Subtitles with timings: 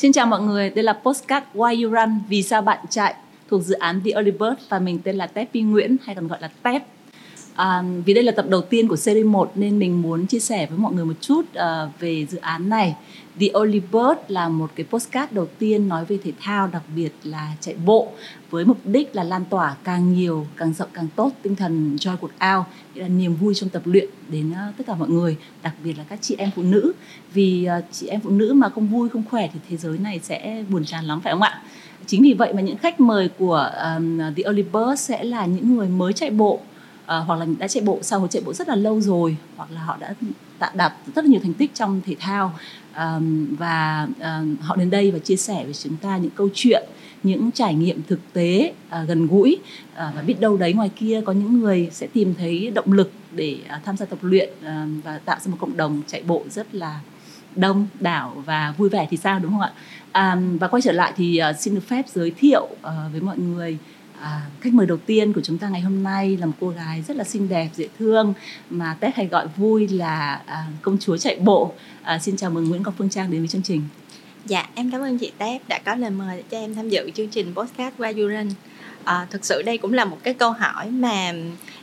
[0.00, 3.14] Xin chào mọi người, đây là Postcard Why You Run, Vì sao bạn chạy
[3.50, 6.28] thuộc dự án The Early Bird và mình tên là Tép Pi Nguyễn hay còn
[6.28, 6.82] gọi là Tép.
[7.60, 10.66] À, vì đây là tập đầu tiên của series 1 nên mình muốn chia sẻ
[10.66, 12.96] với mọi người một chút uh, về dự án này.
[13.40, 17.12] The Only Bird là một cái postcard đầu tiên nói về thể thao, đặc biệt
[17.24, 18.08] là chạy bộ
[18.50, 22.16] với mục đích là lan tỏa càng nhiều, càng rộng càng tốt tinh thần joy
[22.16, 25.36] cuộc ao, nghĩa là niềm vui trong tập luyện đến uh, tất cả mọi người,
[25.62, 26.92] đặc biệt là các chị em phụ nữ.
[27.32, 30.20] Vì uh, chị em phụ nữ mà không vui, không khỏe thì thế giới này
[30.22, 31.62] sẽ buồn chán lắm phải không ạ?
[32.06, 35.76] Chính vì vậy mà những khách mời của um, The Early Bird sẽ là những
[35.76, 36.60] người mới chạy bộ
[37.10, 39.80] à, hoặc là đã chạy bộ sau chạy bộ rất là lâu rồi hoặc là
[39.80, 40.14] họ đã
[40.60, 42.52] đạt, đạt rất là nhiều thành tích trong thể thao.
[42.92, 43.20] À,
[43.58, 46.84] và à, họ đến đây và chia sẻ với chúng ta những câu chuyện
[47.22, 49.58] những trải nghiệm thực tế à, gần gũi.
[49.94, 53.12] À, và biết đâu đấy ngoài kia có những người sẽ tìm thấy động lực
[53.32, 56.42] để à, tham gia tập luyện à, và tạo ra một cộng đồng chạy bộ
[56.50, 57.00] rất là
[57.56, 59.72] đông đảo và vui vẻ thì sao đúng không ạ?
[60.12, 63.38] À, và quay trở lại thì à, xin được phép giới thiệu à, với mọi
[63.38, 63.78] người
[64.20, 67.02] À, khách mời đầu tiên của chúng ta ngày hôm nay là một cô gái
[67.08, 68.34] rất là xinh đẹp, dễ thương
[68.70, 71.72] mà Tết hay gọi vui là à, công chúa chạy bộ.
[72.02, 73.82] À, xin chào mừng Nguyễn Ngọc Phương Trang đến với chương trình.
[74.46, 77.28] Dạ, em cảm ơn chị Tép đã có lời mời cho em tham dự chương
[77.28, 78.48] trình podcast qua Duran.
[79.04, 81.32] À, thực sự đây cũng là một cái câu hỏi mà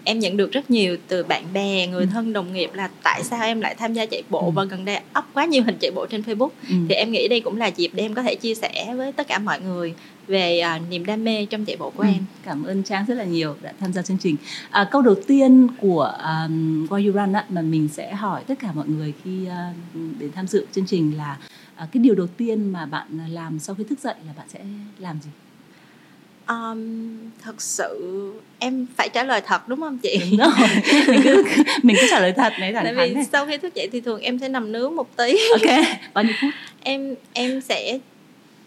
[0.03, 2.09] em nhận được rất nhiều từ bạn bè, người ừ.
[2.13, 4.51] thân, đồng nghiệp là tại sao em lại tham gia chạy bộ ừ.
[4.55, 6.49] và gần đây up quá nhiều hình chạy bộ trên Facebook.
[6.69, 6.75] Ừ.
[6.89, 9.27] Thì em nghĩ đây cũng là dịp để em có thể chia sẻ với tất
[9.27, 9.93] cả mọi người
[10.27, 12.25] về uh, niềm đam mê trong chạy bộ của ừ, em.
[12.45, 14.35] Cảm ơn Trang rất là nhiều đã tham gia chương trình.
[14.69, 18.59] À, câu đầu tiên của um, Why You Run á, mà mình sẽ hỏi tất
[18.59, 21.37] cả mọi người khi uh, đến tham dự chương trình là
[21.83, 24.59] uh, cái điều đầu tiên mà bạn làm sau khi thức dậy là bạn sẽ
[24.99, 25.29] làm gì?
[26.47, 30.19] Um, thật sự em phải trả lời thật đúng không chị?
[30.31, 30.69] Đúng rồi.
[31.07, 31.43] mình cứ
[31.83, 33.25] mình cứ trả lời thật này thẳng Tại vì này.
[33.31, 35.37] sau khi thức dậy thì thường em sẽ nằm nướng một tí.
[35.51, 35.85] Ok.
[36.13, 36.49] Bao nhiêu phút?
[36.83, 37.99] Em em sẽ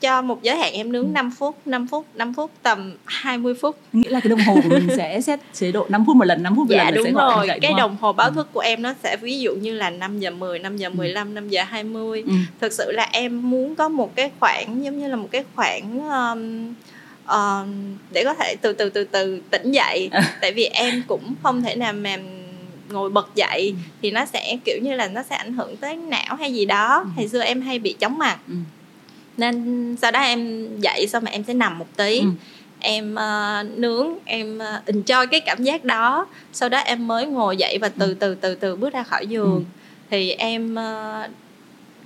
[0.00, 1.10] cho một giới hạn em nướng ừ.
[1.12, 4.68] 5 phút 5 phút 5 phút tầm 20 phút nghĩa là cái đồng hồ của
[4.68, 7.04] mình sẽ set chế độ 5 phút một lần 5 phút một dạ, lần đúng
[7.04, 8.32] sẽ rồi dậy, cái đồng hồ báo ừ.
[8.34, 11.28] thức của em nó sẽ ví dụ như là 5 giờ 10 5 giờ 15
[11.28, 11.32] ừ.
[11.34, 12.32] 5 giờ 20 ừ.
[12.60, 16.08] thực sự là em muốn có một cái khoảng giống như là một cái khoảng
[16.08, 16.74] um,
[17.24, 17.68] uh,
[18.10, 21.74] để có thể từ từ từ từ tỉnh dậy tại vì em cũng không thể
[21.74, 22.16] nào mà
[22.88, 23.82] ngồi bật dậy ừ.
[24.02, 27.00] thì nó sẽ kiểu như là nó sẽ ảnh hưởng tới não hay gì đó
[27.04, 27.10] ừ.
[27.16, 28.54] hồi xưa em hay bị chóng mặt ừ
[29.40, 32.26] nên sau đó em dậy xong mà em sẽ nằm một tí ừ.
[32.80, 37.56] em uh, nướng em uh, enjoy cái cảm giác đó sau đó em mới ngồi
[37.56, 38.14] dậy và từ ừ.
[38.20, 39.62] từ từ từ bước ra khỏi giường ừ.
[40.10, 41.30] thì em uh,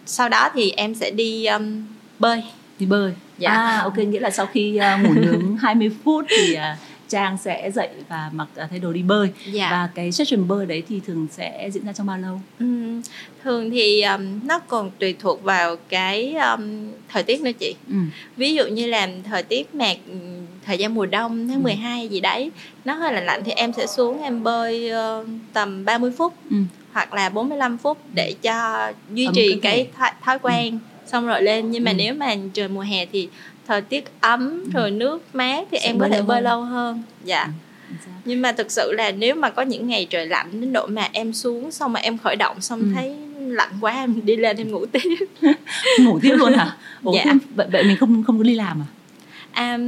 [0.07, 1.83] sau đó thì em sẽ đi um,
[2.19, 2.43] bơi
[2.79, 6.55] đi bơi dạ à, ok nghĩa là sau khi uh, ngủ nướng 20 phút thì
[6.55, 6.61] uh,
[7.09, 9.69] Trang sẽ dậy và mặc uh, thay đồ đi bơi dạ.
[9.71, 12.41] và cái session bơi đấy thì thường sẽ diễn ra trong bao lâu?
[12.59, 12.67] Ừ,
[13.43, 17.75] thường thì um, nó còn tùy thuộc vào cái um, thời tiết nữa chị.
[17.89, 17.97] Ừ.
[18.37, 19.87] Ví dụ như là thời tiết mà
[20.67, 21.63] thời gian mùa đông tháng ừ.
[21.63, 22.51] 12 gì đấy
[22.85, 26.57] nó hơi lạnh lạnh thì em sẽ xuống em bơi uh, tầm 30 phút ừ.
[26.93, 30.71] hoặc là 45 phút để cho duy trì cái thói, thói quen.
[30.71, 31.95] Ừ xong rồi lên nhưng mà ừ.
[31.99, 33.29] nếu mà trời mùa hè thì
[33.67, 34.71] thời tiết ấm ừ.
[34.75, 37.49] rồi nước mát thì Sẽ em có thể bơi lâu hơn dạ
[37.89, 37.95] ừ.
[38.25, 41.09] nhưng mà thực sự là nếu mà có những ngày trời lạnh đến độ mà
[41.13, 42.87] em xuống xong mà em khởi động xong ừ.
[42.95, 45.01] thấy lạnh quá em đi lên em ngủ tiếp
[46.01, 47.33] ngủ tiếp luôn hả Ủa, dạ.
[47.55, 48.87] vậy, vậy mình không không có đi làm à
[49.53, 49.79] à,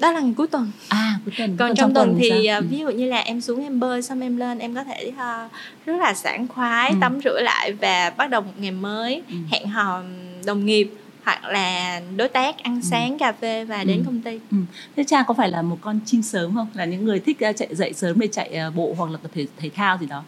[0.00, 2.58] đó là ngày cuối tuần à cuối tuần còn, còn trong, tuần, tuần thì sao?
[2.58, 5.08] Uh, ví dụ như là em xuống em bơi xong em lên em có thể
[5.08, 5.52] uh,
[5.86, 6.96] rất là sảng khoái ừ.
[7.00, 9.36] tắm rửa lại và bắt đầu một ngày mới ừ.
[9.50, 10.02] hẹn hò
[10.44, 10.90] đồng nghiệp
[11.24, 12.80] hoặc là đối tác ăn ừ.
[12.82, 13.16] sáng ừ.
[13.18, 14.02] cà phê và đến ừ.
[14.06, 14.38] công ty.
[14.50, 14.56] Ừ.
[14.96, 16.68] Thế Trang có phải là một con chim sớm không?
[16.74, 19.70] Là những người thích chạy dậy sớm để chạy bộ hoặc là tập thể thể
[19.74, 20.24] thao gì đó?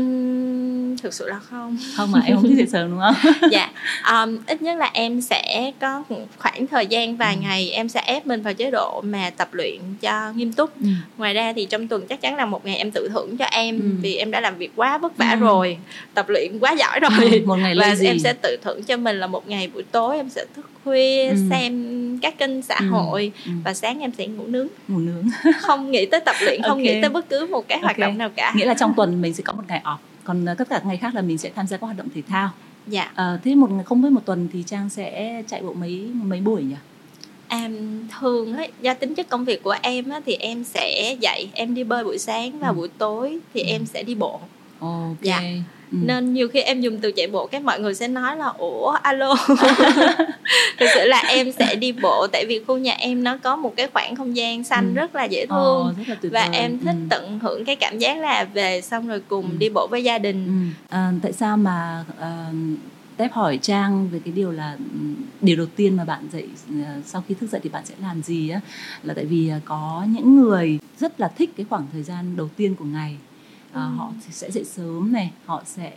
[0.00, 3.70] Uhm, thực sự là không không mà em không thích dậy sớm đúng không dạ
[4.12, 6.04] um, ít nhất là em sẽ có
[6.38, 7.40] khoảng thời gian vài ừ.
[7.42, 10.88] ngày em sẽ ép mình vào chế độ mà tập luyện cho nghiêm túc ừ.
[11.18, 13.80] ngoài ra thì trong tuần chắc chắn là một ngày em tự thưởng cho em
[13.80, 13.86] ừ.
[14.00, 15.46] vì em đã làm việc quá vất vả ừ.
[15.46, 15.78] rồi
[16.14, 17.40] tập luyện quá giỏi rồi ừ.
[17.46, 18.06] một ngày và gì?
[18.06, 21.28] em sẽ tự thưởng cho mình là một ngày buổi tối em sẽ thức khuya
[21.28, 21.36] ừ.
[21.50, 22.86] xem các kênh xã ừ.
[22.86, 23.52] hội ừ.
[23.64, 25.28] và sáng em sẽ ngủ nướng ngủ nướng
[25.60, 26.82] không nghĩ tới tập luyện không okay.
[26.82, 28.08] nghĩ tới bất cứ một cái hoạt okay.
[28.08, 29.80] động nào cả nghĩa là trong tuần mình sẽ có một ngày
[30.24, 32.22] còn ờ, tất cả ngày khác là mình sẽ tham gia các hoạt động thể
[32.22, 32.50] thao
[32.86, 36.40] dạ à, thế một không biết một tuần thì trang sẽ chạy bộ mấy mấy
[36.40, 36.76] buổi nhỉ
[37.48, 37.70] À,
[38.20, 41.74] thường ấy, do tính chất công việc của em á, thì em sẽ dậy em
[41.74, 42.74] đi bơi buổi sáng và ừ.
[42.74, 43.66] buổi tối thì ừ.
[43.66, 44.40] em sẽ đi bộ
[44.78, 45.16] okay.
[45.20, 45.42] dạ
[45.92, 45.98] ừ.
[46.02, 48.90] nên nhiều khi em dùng từ chạy bộ các mọi người sẽ nói là ủa
[48.90, 49.34] alo
[50.78, 53.72] thực sự là em sẽ đi bộ tại vì khu nhà em nó có một
[53.76, 54.94] cái khoảng không gian xanh ừ.
[54.94, 56.58] rất là dễ thương oh, rất là và vời.
[56.58, 57.06] em thích ừ.
[57.10, 59.56] tận hưởng cái cảm giác là về xong rồi cùng ừ.
[59.58, 60.96] đi bộ với gia đình ừ.
[60.96, 62.54] à, tại sao mà uh,
[63.16, 64.76] tép hỏi trang về cái điều là
[65.40, 66.48] điều đầu tiên mà bạn dậy
[67.04, 68.60] sau khi thức dậy thì bạn sẽ làm gì á
[69.02, 72.74] là tại vì có những người rất là thích cái khoảng thời gian đầu tiên
[72.74, 73.16] của ngày
[73.72, 73.90] à, ừ.
[73.96, 75.92] họ sẽ dậy sớm này họ sẽ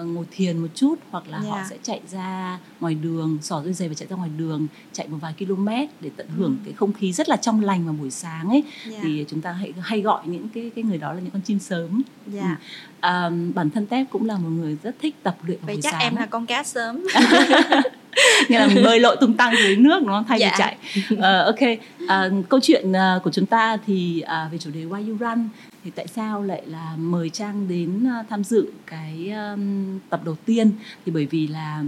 [0.00, 1.50] uh, ngồi thiền một chút hoặc là yeah.
[1.50, 1.66] họ dạ.
[1.70, 5.18] sẽ chạy ra ngoài đường xỏ đôi giày và chạy ra ngoài đường chạy một
[5.20, 5.68] vài km
[6.00, 6.62] để tận hưởng ừ.
[6.64, 8.92] cái không khí rất là trong lành vào buổi sáng ấy yeah.
[8.92, 8.98] Dạ.
[9.02, 11.58] thì chúng ta hay hay gọi những cái cái người đó là những con chim
[11.58, 12.44] sớm yeah.
[12.44, 12.56] Dạ.
[13.00, 13.08] ừ.
[13.08, 15.82] à, bản thân tép cũng là một người rất thích tập luyện vào Vậy buổi
[15.82, 17.06] chắc sáng em là con cá sớm
[18.48, 20.24] nghĩa là bơi lội tung tăng dưới nước đúng không?
[20.28, 20.50] Thay dạ.
[20.50, 20.76] vì chạy.
[21.14, 21.78] Uh, ok.
[22.02, 25.48] Uh, câu chuyện uh, của chúng ta thì uh, về chủ đề why you run.
[25.84, 30.36] Thì tại sao lại là mời trang đến uh, tham dự cái um, tập đầu
[30.46, 30.70] tiên?
[31.06, 31.82] Thì bởi vì là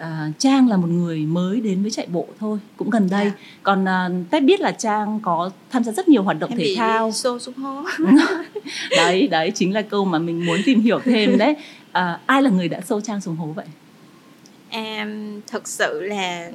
[0.00, 3.22] uh, trang là một người mới đến với chạy bộ thôi cũng gần đây.
[3.22, 3.34] Yeah.
[3.34, 3.44] Dạ.
[3.62, 6.64] còn uh, tết biết là trang có tham gia rất nhiều hoạt động em thể
[6.64, 7.12] bị thao.
[7.12, 7.84] xô xuống hố.
[8.96, 11.56] Đấy đấy chính là câu mà mình muốn tìm hiểu thêm đấy.
[11.88, 13.66] Uh, ai là người đã xô trang xuống hố vậy
[14.70, 16.50] em thực sự là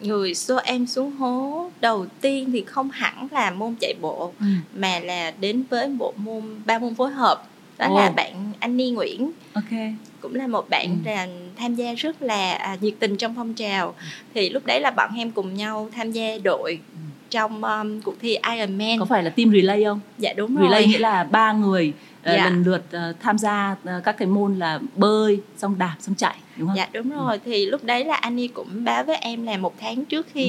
[0.00, 1.70] người xô em xuống hố.
[1.80, 4.46] Đầu tiên thì không hẳn là môn chạy bộ ừ.
[4.74, 7.42] mà là đến với bộ môn ba môn phối hợp.
[7.78, 7.96] Đó oh.
[7.96, 9.30] là bạn Annie Nguyễn.
[9.54, 9.78] Ok.
[10.20, 11.10] Cũng là một bạn ừ.
[11.10, 11.26] là
[11.56, 13.94] tham gia rất là à, nhiệt tình trong phong trào.
[14.34, 16.98] Thì lúc đấy là bọn em cùng nhau tham gia đội ừ.
[17.30, 20.00] trong um, cuộc thi Ironman có phải là team relay không?
[20.18, 20.70] Dạ đúng relay rồi.
[20.70, 21.92] relay nghĩa là ba người
[22.24, 22.44] dạ.
[22.44, 26.36] lần lượt uh, tham gia uh, các cái môn là bơi xong đạp xong chạy
[26.56, 27.38] đúng không dạ đúng rồi ừ.
[27.44, 30.44] thì lúc đấy là Annie cũng báo với em là một tháng trước khi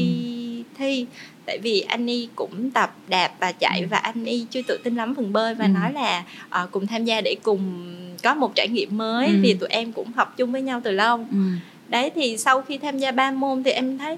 [0.58, 0.74] ừ.
[0.78, 1.06] thi
[1.46, 3.88] tại vì Annie cũng tập đạp và chạy ừ.
[3.90, 5.70] và Annie chưa tự tin lắm phần bơi và ừ.
[5.70, 6.24] nói là
[6.64, 9.34] uh, cùng tham gia để cùng có một trải nghiệm mới ừ.
[9.42, 11.38] vì tụi em cũng học chung với nhau từ lâu ừ.
[11.88, 14.18] đấy thì sau khi tham gia ba môn thì em thấy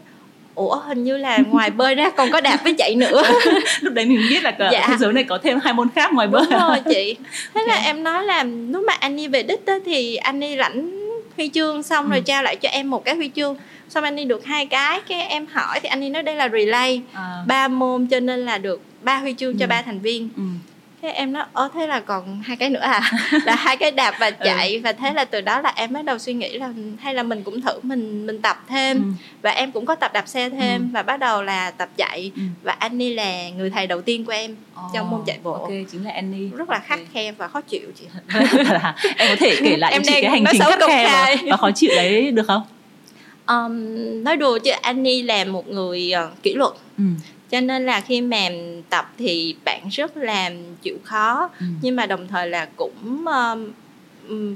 [0.55, 3.23] ủa hình như là ngoài bơi ra còn có đạp với chạy nữa
[3.81, 4.85] lúc đấy mình biết là cả dạ.
[4.87, 7.15] thế giới này có thêm hai môn khác ngoài bơi đúng rồi chị
[7.53, 10.55] thế là em nói là lúc mà anh đi về đích đó, thì anh đi
[10.55, 10.99] lãnh
[11.37, 12.09] huy chương xong ừ.
[12.09, 13.55] rồi trao lại cho em một cái huy chương
[13.89, 16.49] xong anh đi được hai cái cái em hỏi thì anh đi nói đây là
[16.49, 17.43] relay à.
[17.47, 19.57] ba môn cho nên là được ba huy chương ừ.
[19.59, 20.43] cho ba thành viên ừ
[21.03, 23.11] thế em nói ơ thế là còn hai cái nữa à
[23.45, 24.33] là hai cái đạp và ừ.
[24.43, 24.79] chạy ừ.
[24.83, 27.43] và thế là từ đó là em bắt đầu suy nghĩ là hay là mình
[27.43, 29.09] cũng thử mình mình tập thêm ừ.
[29.41, 30.87] và em cũng có tập đạp xe thêm ừ.
[30.93, 32.41] và bắt đầu là tập chạy ừ.
[32.63, 34.55] và Annie là người thầy đầu tiên của em
[34.85, 37.07] oh, trong môn chạy bộ ok chính là Annie rất là khắc okay.
[37.13, 38.05] khe và khó chịu chị
[39.17, 41.71] em có thể kể lại em chị cái hành trình khắc khe và, và khó
[41.71, 42.61] chịu đấy được không
[43.47, 47.03] um, nói đùa chứ Annie là một người uh, kỷ luật ừ
[47.53, 48.49] cho nên là khi mà
[48.89, 50.51] tập thì bạn rất là
[50.81, 51.65] chịu khó ừ.
[51.81, 53.25] nhưng mà đồng thời là cũng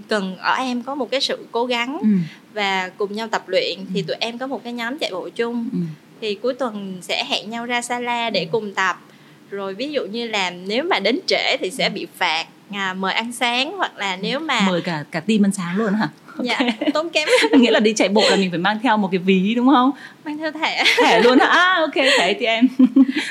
[0.08, 2.08] cần ở em có một cái sự cố gắng ừ.
[2.54, 4.06] và cùng nhau tập luyện thì ừ.
[4.08, 5.80] tụi em có một cái nhóm chạy bộ chung ừ.
[6.22, 8.50] thì cuối tuần sẽ hẹn nhau ra sala để ừ.
[8.52, 9.02] cùng tập
[9.50, 11.94] rồi ví dụ như là nếu mà đến trễ thì sẽ ừ.
[11.94, 15.52] bị phạt à, mời ăn sáng hoặc là nếu mà mời cả cả team ăn
[15.52, 16.10] sáng luôn hả
[16.44, 16.60] dạ
[16.94, 17.28] tốn kém.
[17.54, 19.92] Nghĩa là đi chạy bộ là mình phải mang theo một cái ví đúng không?
[20.26, 20.84] Mang theo thẻ.
[21.04, 21.48] Thẻ luôn hả?
[21.58, 22.68] À, ok thẻ thì em.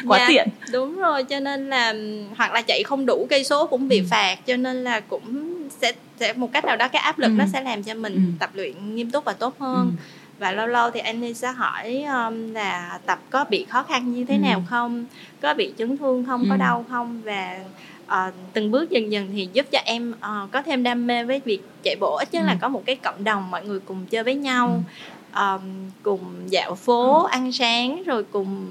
[0.06, 0.48] Quá dạ, tiện.
[0.72, 1.94] đúng rồi cho nên là
[2.36, 4.04] hoặc là chạy không đủ cây số cũng bị ừ.
[4.10, 7.34] phạt cho nên là cũng sẽ sẽ một cách nào đó cái áp lực ừ.
[7.38, 8.20] nó sẽ làm cho mình ừ.
[8.38, 9.92] tập luyện nghiêm túc và tốt hơn.
[9.98, 10.02] Ừ
[10.38, 14.24] và lâu lâu thì anh sẽ hỏi um, là tập có bị khó khăn như
[14.24, 14.40] thế ừ.
[14.40, 15.04] nào không
[15.40, 16.46] có bị chấn thương không ừ.
[16.50, 17.58] có đau không và
[18.06, 21.40] uh, từng bước dần dần thì giúp cho em uh, có thêm đam mê với
[21.44, 22.46] việc chạy bộ ít nhất ừ.
[22.46, 24.82] là có một cái cộng đồng mọi người cùng chơi với nhau
[25.34, 25.40] ừ.
[25.40, 27.28] um, cùng dạo phố ừ.
[27.30, 28.66] ăn sáng rồi cùng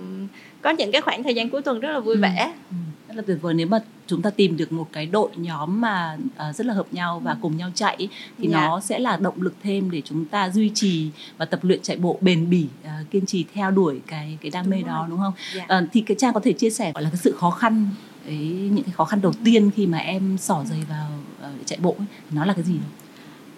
[0.61, 2.21] có những cái khoảng thời gian cuối tuần rất là vui ừ.
[2.21, 2.75] vẻ ừ.
[3.07, 6.17] rất là tuyệt vời nếu mà chúng ta tìm được một cái đội nhóm mà
[6.49, 7.37] uh, rất là hợp nhau và ừ.
[7.41, 8.07] cùng nhau chạy
[8.37, 8.67] thì dạ.
[8.67, 11.97] nó sẽ là động lực thêm để chúng ta duy trì và tập luyện chạy
[11.97, 15.09] bộ bền bỉ uh, kiên trì theo đuổi cái cái đam mê đúng đó rồi.
[15.09, 15.33] đúng không?
[15.55, 15.77] Dạ.
[15.77, 17.89] Uh, thì cái trang có thể chia sẻ gọi là cái sự khó khăn
[18.25, 18.37] cái
[18.71, 21.09] những cái khó khăn đầu tiên khi mà em xỏ giày vào
[21.39, 22.75] uh, chạy bộ ấy, nó là cái gì?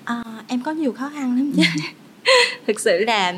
[0.04, 1.64] À, em có nhiều khó khăn lắm chứ.
[2.68, 3.34] Thực sự là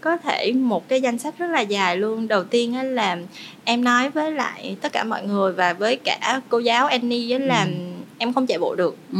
[0.00, 3.18] có thể một cái danh sách rất là dài luôn đầu tiên á là
[3.64, 7.64] em nói với lại tất cả mọi người và với cả cô giáo Annie là
[7.64, 7.70] ừ.
[8.18, 9.18] em không chạy bộ được ừ.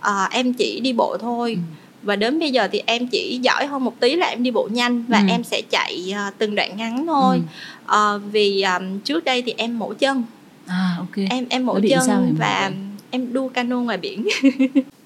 [0.00, 1.60] à, em chỉ đi bộ thôi ừ.
[2.02, 4.68] và đến bây giờ thì em chỉ giỏi hơn một tí là em đi bộ
[4.72, 5.24] nhanh và ừ.
[5.28, 7.40] em sẽ chạy uh, từng đoạn ngắn thôi
[7.86, 8.14] ừ.
[8.16, 10.24] uh, vì um, trước đây thì em mổ chân
[10.66, 11.26] à, okay.
[11.30, 12.70] em em mổ chân và
[13.10, 14.28] em đua cano ngoài biển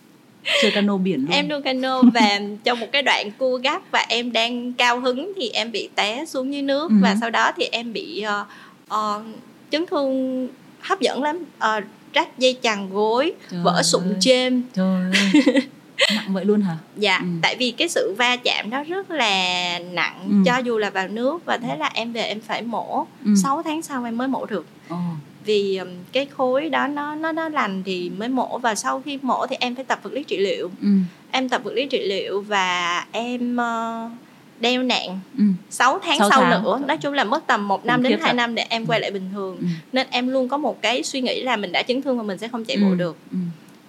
[0.63, 1.31] chơi cano biển luôn.
[1.31, 5.33] Em đua cano và trong một cái đoạn cua gắt và em đang cao hứng
[5.37, 6.89] thì em bị té xuống dưới nước.
[6.91, 6.95] Ừ.
[7.01, 8.47] và sau đó thì em bị uh,
[8.95, 9.23] uh,
[9.71, 10.49] chấn thương
[10.81, 11.45] hấp dẫn lắm.
[11.57, 15.13] Uh, rách dây chằng gối Trời vỡ sụn chêm Trời
[16.15, 16.77] nặng vậy luôn hả?
[16.97, 17.27] Dạ ừ.
[17.43, 20.35] tại vì cái sự va chạm đó rất là nặng ừ.
[20.47, 23.07] cho dù là vào nước và thế là em về em phải mổ.
[23.25, 23.35] Ừ.
[23.43, 24.67] 6 tháng sau em mới mổ được.
[24.95, 24.99] Oh
[25.45, 25.81] vì
[26.13, 29.57] cái khối đó nó nó nó lành thì mới mổ và sau khi mổ thì
[29.61, 30.89] em phải tập vật lý trị liệu ừ.
[31.31, 34.11] em tập vật lý trị liệu và em uh,
[34.61, 35.45] đeo nạn ừ.
[35.71, 36.63] 6 tháng 6 sau tháng.
[36.63, 39.11] nữa nói chung là mất tầm một năm đến 2 năm để em quay lại
[39.11, 39.67] bình thường ừ.
[39.93, 42.39] nên em luôn có một cái suy nghĩ là mình đã chấn thương và mình
[42.39, 42.83] sẽ không chạy ừ.
[42.85, 43.39] bộ được ừ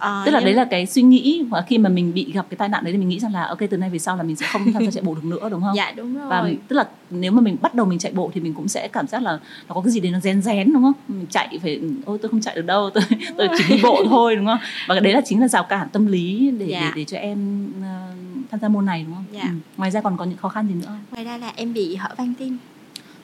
[0.03, 0.45] à, tức là nhưng...
[0.45, 2.91] đấy là cái suy nghĩ và khi mà mình bị gặp cái tai nạn đấy
[2.91, 4.86] thì mình nghĩ rằng là ok từ nay về sau là mình sẽ không tham
[4.86, 7.41] gia chạy bộ được nữa đúng không dạ đúng rồi và tức là nếu mà
[7.41, 9.81] mình bắt đầu mình chạy bộ thì mình cũng sẽ cảm giác là nó có
[9.81, 12.55] cái gì đấy nó rén rén đúng không mình chạy phải ôi tôi không chạy
[12.55, 13.03] được đâu tôi
[13.38, 16.05] tôi chỉ đi bộ thôi đúng không và đấy là chính là rào cản tâm
[16.05, 16.79] lý để dạ.
[16.79, 19.41] để, để cho em uh, tham gia môn này đúng không dạ.
[19.41, 19.50] ừ.
[19.77, 22.10] ngoài ra còn có những khó khăn gì nữa ngoài ra là em bị hở
[22.17, 22.57] van tim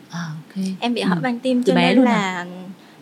[0.09, 1.19] à, ok em bị hở ừ.
[1.23, 2.45] van tim cho nên là à?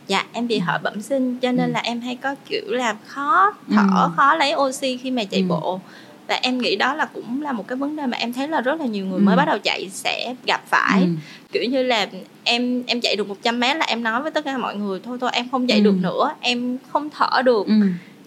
[0.08, 1.74] Dạ em bị hở bẩm sinh cho nên ừ.
[1.74, 4.12] là em hay có kiểu là khó thở ừ.
[4.16, 5.46] khó lấy oxy khi mà chạy ừ.
[5.48, 5.80] bộ
[6.28, 8.62] và em nghĩ đó là cũng là một cái vấn đề mà em thấy là
[8.62, 9.24] rất là nhiều người ừ.
[9.24, 11.08] mới bắt đầu chạy sẽ gặp phải ừ.
[11.52, 12.08] kiểu như là
[12.44, 15.18] em em chạy được 100 mét là em nói với tất cả mọi người thôi
[15.22, 15.84] thôi em không chạy ừ.
[15.84, 17.74] được nữa em không thở được ừ.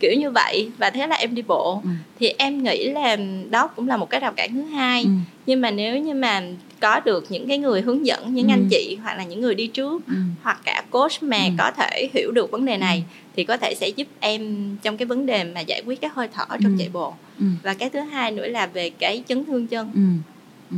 [0.01, 1.91] kiểu như vậy và thế là em đi bộ ừ.
[2.21, 3.17] thì em nghĩ là
[3.51, 5.11] đó cũng là một cái rào cản thứ hai ừ.
[5.47, 6.43] nhưng mà nếu như mà
[6.81, 8.53] có được những cái người hướng dẫn những ừ.
[8.53, 10.15] anh chị hoặc là những người đi trước ừ.
[10.43, 11.51] hoặc cả coach mà ừ.
[11.59, 13.31] có thể hiểu được vấn đề này ừ.
[13.37, 16.29] thì có thể sẽ giúp em trong cái vấn đề mà giải quyết cái hơi
[16.33, 16.77] thở trong ừ.
[16.79, 17.47] chạy bộ ừ.
[17.63, 20.01] và cái thứ hai nữa là về cái chấn thương chân ừ.
[20.71, 20.77] Ừ.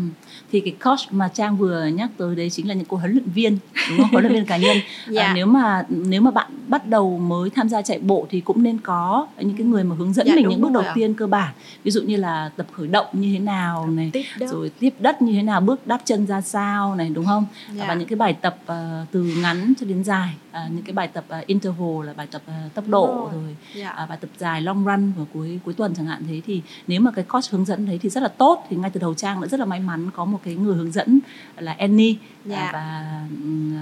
[0.53, 3.31] thì cái coach mà trang vừa nhắc tới đấy chính là những cô huấn luyện
[3.35, 3.59] viên
[3.89, 5.23] đúng không huấn luyện viên cá nhân à, dạ.
[5.23, 8.63] à, nếu mà nếu mà bạn bắt đầu mới tham gia chạy bộ thì cũng
[8.63, 10.93] nên có những cái người mà hướng dẫn dạ, mình những bước đầu ạ.
[10.95, 14.23] tiên cơ bản ví dụ như là tập khởi động như thế nào này tiếp
[14.39, 17.85] rồi tiếp đất như thế nào bước đắp chân ra sao này đúng không dạ.
[17.89, 21.09] và những cái bài tập uh, từ ngắn cho đến dài uh, những cái bài
[21.09, 23.97] tập uh, interval là bài tập uh, tốc độ rồi, rồi dạ.
[24.03, 27.01] uh, bài tập dài long run vào cuối cuối tuần chẳng hạn thế thì nếu
[27.01, 29.41] mà cái coach hướng dẫn đấy thì rất là tốt thì ngay từ đầu trang
[29.41, 31.21] đã rất là may mắn có một cái người hướng dẫn
[31.57, 32.19] là Annie yeah.
[32.45, 32.71] Dạ.
[32.73, 33.21] và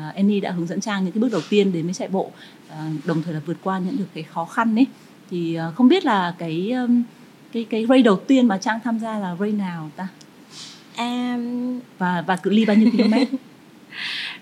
[0.08, 2.30] uh, Annie đã hướng dẫn Trang những cái bước đầu tiên đến với chạy bộ
[2.68, 4.86] uh, đồng thời là vượt qua những được cái khó khăn ấy
[5.30, 6.74] thì uh, không biết là cái
[7.52, 10.08] cái cái race đầu tiên mà Trang tham gia là race nào ta
[10.98, 11.80] um...
[11.98, 13.36] và và cự ly bao nhiêu km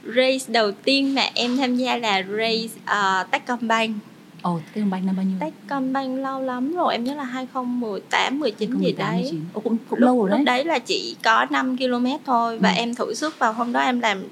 [0.17, 3.97] race đầu tiên mà em tham gia là race uh, Techcombank
[4.43, 5.37] Ồ, oh, Techcombank năm bao nhiêu?
[5.41, 9.23] Techcombank lâu lắm rồi, em nhớ là 2018, 19 2018, gì đấy.
[9.23, 9.45] 19.
[9.55, 10.39] Ồ, cũng, cũng lúc, lâu rồi đấy.
[10.39, 12.75] Lúc đấy là chỉ có 5 km thôi và ừ.
[12.77, 14.25] em thử sức vào hôm đó em làm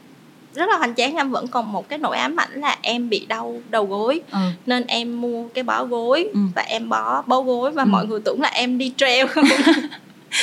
[0.56, 3.26] rất là hoành tráng em vẫn còn một cái nỗi ám ảnh là em bị
[3.26, 4.38] đau đầu gối ừ.
[4.66, 6.40] nên em mua cái bó gối ừ.
[6.54, 7.86] và em bó bó gối và ừ.
[7.86, 9.26] mọi người tưởng là em đi treo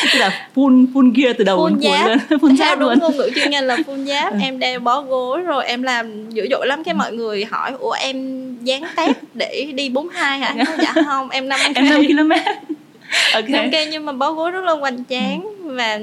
[0.13, 2.99] tức là full full gear từ đầu full đến cuối luôn full giáp luôn.
[2.99, 4.33] ngôn ngữ chuyên ngành là full giáp.
[4.33, 4.39] Ừ.
[4.41, 6.97] em đeo bó gối rồi em làm dữ dội lắm cái ừ.
[6.97, 10.53] mọi người hỏi ủa em dán tép để đi 42 hả?
[10.53, 12.31] Nói, dạ không em 5 em 5 km.
[13.33, 13.49] Ok.
[13.49, 15.75] 5 cây nhưng mà bó gối rất là hoành tráng ừ.
[15.75, 15.99] và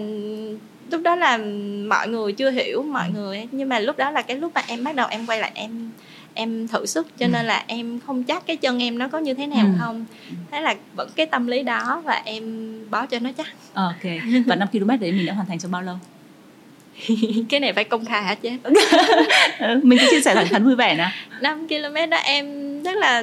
[0.91, 1.39] lúc đó là
[1.89, 4.85] mọi người chưa hiểu mọi người nhưng mà lúc đó là cái lúc mà em
[4.85, 5.91] bắt đầu em quay lại em
[6.35, 7.31] em thử sức cho ừ.
[7.31, 9.73] nên là em không chắc cái chân em nó có như thế nào ừ.
[9.79, 10.05] không.
[10.51, 13.47] Thế là vẫn cái tâm lý đó và em báo cho nó chắc.
[13.75, 14.03] Ok.
[14.47, 15.97] Và 5 km đấy mình đã hoàn thành trong bao lâu?
[17.49, 18.51] Cái này phải công khai hả chứ
[19.83, 21.11] mình cứ chia sẻ thẳng thắn vui vẻ nè.
[21.41, 22.47] 5 km đó em
[22.83, 23.23] rất là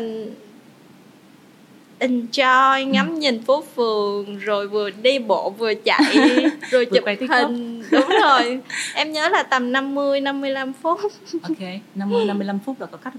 [1.99, 3.17] enjoy ngắm ừ.
[3.17, 6.17] nhìn phố phường rồi vừa đi bộ vừa chạy
[6.71, 7.83] rồi chụp hình.
[7.91, 8.59] Đúng rồi.
[8.93, 10.99] Em nhớ là tầm 50 55 phút.
[11.41, 11.57] Ok
[11.95, 13.13] 50 55 phút là có cắt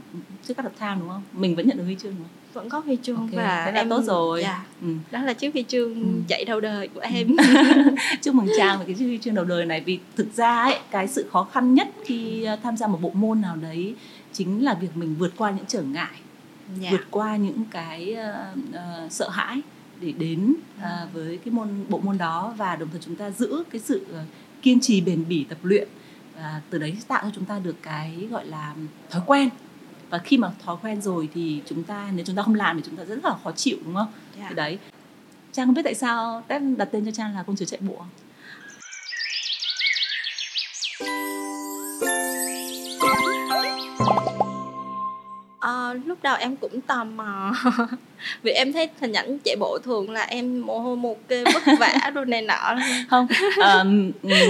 [0.48, 1.22] chưa cắt được thang đúng không?
[1.32, 3.36] Mình vẫn nhận được huy chương đúng không vẫn có huy chương okay.
[3.36, 4.42] và thế là em tốt rồi.
[4.42, 4.88] dạ, ừ.
[5.10, 6.22] đó là chiếc huy chương ừ.
[6.28, 7.36] chạy đầu đời của em.
[8.22, 10.78] Chúc mừng trang về cái chiếc huy chương đầu đời này vì thực ra ấy
[10.90, 13.94] cái sự khó khăn nhất khi tham gia một bộ môn nào đấy
[14.32, 16.14] chính là việc mình vượt qua những trở ngại
[16.68, 16.82] yeah.
[16.82, 16.90] Dạ.
[16.90, 18.16] vượt qua những cái
[18.52, 19.60] uh, uh, sợ hãi
[20.00, 23.64] để đến uh, với cái môn bộ môn đó và đồng thời chúng ta giữ
[23.70, 24.06] cái sự
[24.62, 25.88] kiên trì bền bỉ tập luyện
[26.36, 28.74] và từ đấy tạo cho chúng ta được cái gọi là
[29.10, 29.48] thói quen
[30.10, 32.82] và khi mà thói quen rồi thì chúng ta nếu chúng ta không làm thì
[32.86, 34.06] chúng ta rất là khó chịu đúng không?
[34.06, 34.38] Yeah.
[34.38, 34.46] Dạ.
[34.48, 34.78] Thì đấy.
[35.52, 38.04] Trang không biết tại sao Tép đặt tên cho Trang là công chúa chạy bộ
[45.60, 47.52] À, lúc đầu em cũng tò mò.
[48.42, 51.62] Vì em thấy hình ảnh chạy bộ thường là em mồ hôi một kê vất
[51.78, 52.74] vả rồi này nọ.
[53.10, 53.26] Không
[53.62, 53.84] à,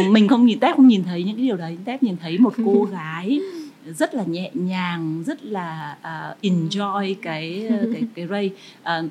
[0.08, 1.78] mình không nhìn tép không nhìn thấy những cái điều đấy.
[1.84, 3.40] Tép nhìn thấy một cô gái
[3.86, 8.54] rất là nhẹ nhàng rất là uh, enjoy cái cái cái race
[8.98, 9.10] uh,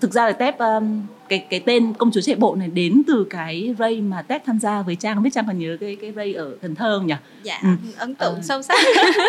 [0.00, 3.26] thực ra là tép um, cái cái tên công chúa chạy bộ này đến từ
[3.30, 5.22] cái ray mà tép tham gia với trang.
[5.22, 7.14] Biết trang còn nhớ cái cái ray ở cần thơ không nhỉ?
[7.42, 7.68] Dạ ừ.
[7.96, 8.40] ấn tượng ờ.
[8.42, 8.78] sâu sắc.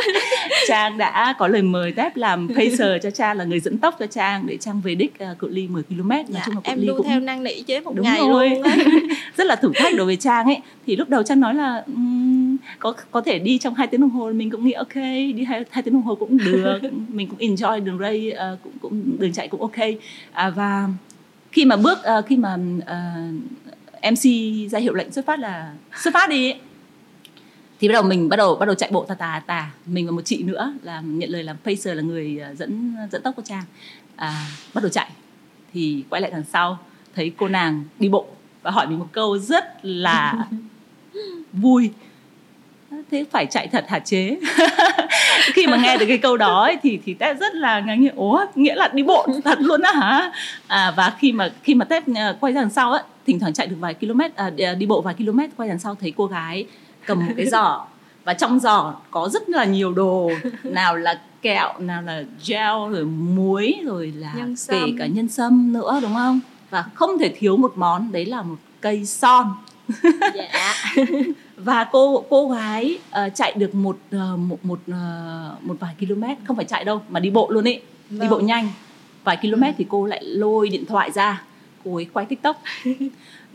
[0.68, 4.08] Trang đã có lời mời tép làm pacer cho trang là người dẫn tốc cho
[4.08, 6.10] trang để trang về đích uh, cự ly 10 km.
[6.10, 7.08] Dạ, nói chung là cự em ly đu cũng...
[7.08, 8.50] theo năng nỉ chế một Đúng ngày rồi.
[8.50, 8.64] luôn
[9.38, 10.62] rất là thử thách đối với trang ấy.
[10.88, 14.10] Thì lúc đầu trang nói là um, có có thể đi trong hai tiếng đồng
[14.10, 17.40] hồ mình cũng nghĩ ok đi hai, hai tiếng đồng hồ cũng được mình cũng
[17.40, 19.76] enjoy đường ray uh, cũng cũng đường chạy cũng ok.
[20.34, 20.88] À, và
[21.52, 24.24] khi mà bước uh, khi mà uh, mc
[24.72, 25.74] ra hiệu lệnh xuất phát là
[26.04, 26.54] xuất phát đi.
[27.80, 29.72] Thì bắt đầu mình bắt đầu bắt đầu chạy bộ tà tà tà.
[29.86, 33.36] Mình và một chị nữa là nhận lời làm pacer là người dẫn dẫn tốc
[33.36, 33.64] của trang
[34.16, 35.10] à, bắt đầu chạy.
[35.74, 36.80] Thì quay lại đằng sau
[37.16, 38.28] thấy cô nàng đi bộ
[38.62, 40.48] và hỏi mình một câu rất là
[41.54, 41.92] vui
[43.12, 44.38] thế phải chạy thật hả chế.
[45.54, 48.14] Khi mà nghe được cái câu đó ấy, thì thì tép rất là ngạc nhiên.
[48.16, 50.32] Ố nghĩa là đi bộ thật luôn á hả?
[50.68, 53.54] À, và khi mà khi mà tép ờ, quay ra đằng sau á thỉnh thoảng
[53.54, 56.66] chạy được vài km à, đi bộ vài km quay đằng sau thấy cô gái
[57.06, 57.86] cầm một cái giỏ.
[58.24, 60.32] Và trong giỏ có rất là nhiều đồ
[60.64, 64.34] nào là kẹo nào là gel rồi muối rồi là
[64.68, 66.40] kể cả nhân sâm nữa đúng không?
[66.70, 69.54] Và không thể thiếu một món đấy là một cây son
[70.36, 70.86] dạ.
[71.58, 76.24] và cô cô gái uh, chạy được một uh, một một uh, một vài km
[76.44, 78.20] không phải chạy đâu mà đi bộ luôn ấy vâng.
[78.20, 78.70] đi bộ nhanh
[79.24, 79.72] vài km ừ.
[79.78, 81.44] thì cô lại lôi điện thoại ra
[81.86, 82.62] cô ấy quay tiktok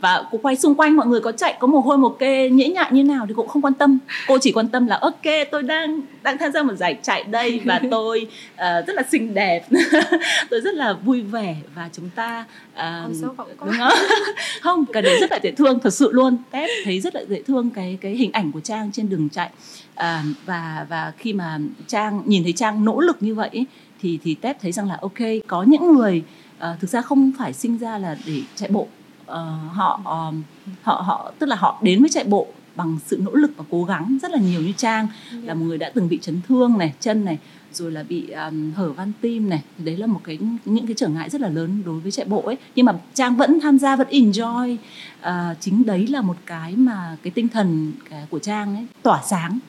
[0.03, 2.67] và cô quay xung quanh mọi người có chạy có mồ hôi một kê nhễ
[2.67, 3.99] nhại như nào thì cũng không quan tâm.
[4.27, 7.61] Cô chỉ quan tâm là ok tôi đang đang tham gia một giải chạy đây
[7.65, 9.65] và tôi uh, rất là xinh đẹp.
[10.49, 13.35] Tôi rất là vui vẻ và chúng ta uh, đúng
[13.77, 13.93] không?
[14.61, 16.37] Không cái đấy rất là dễ thương thật sự luôn.
[16.51, 19.49] Tép thấy rất là dễ thương cái cái hình ảnh của trang trên đường chạy.
[19.93, 20.03] Uh,
[20.45, 23.65] và và khi mà trang nhìn thấy trang nỗ lực như vậy
[24.01, 26.23] thì thì tép thấy rằng là ok có những người
[26.57, 28.87] uh, thực ra không phải sinh ra là để chạy bộ
[29.31, 30.43] uh, họ um,
[30.81, 33.83] họ họ tức là họ đến với chạy bộ bằng sự nỗ lực và cố
[33.83, 35.43] gắng rất là nhiều như trang yeah.
[35.43, 37.37] là một người đã từng bị chấn thương này chân này
[37.75, 39.63] rồi là bị um, hở van tim này.
[39.77, 42.41] Đấy là một cái những cái trở ngại rất là lớn đối với chạy bộ
[42.41, 42.57] ấy.
[42.75, 44.77] Nhưng mà trang vẫn tham gia vẫn enjoy.
[45.21, 49.21] Uh, chính đấy là một cái mà cái tinh thần cái của trang ấy tỏa
[49.23, 49.59] sáng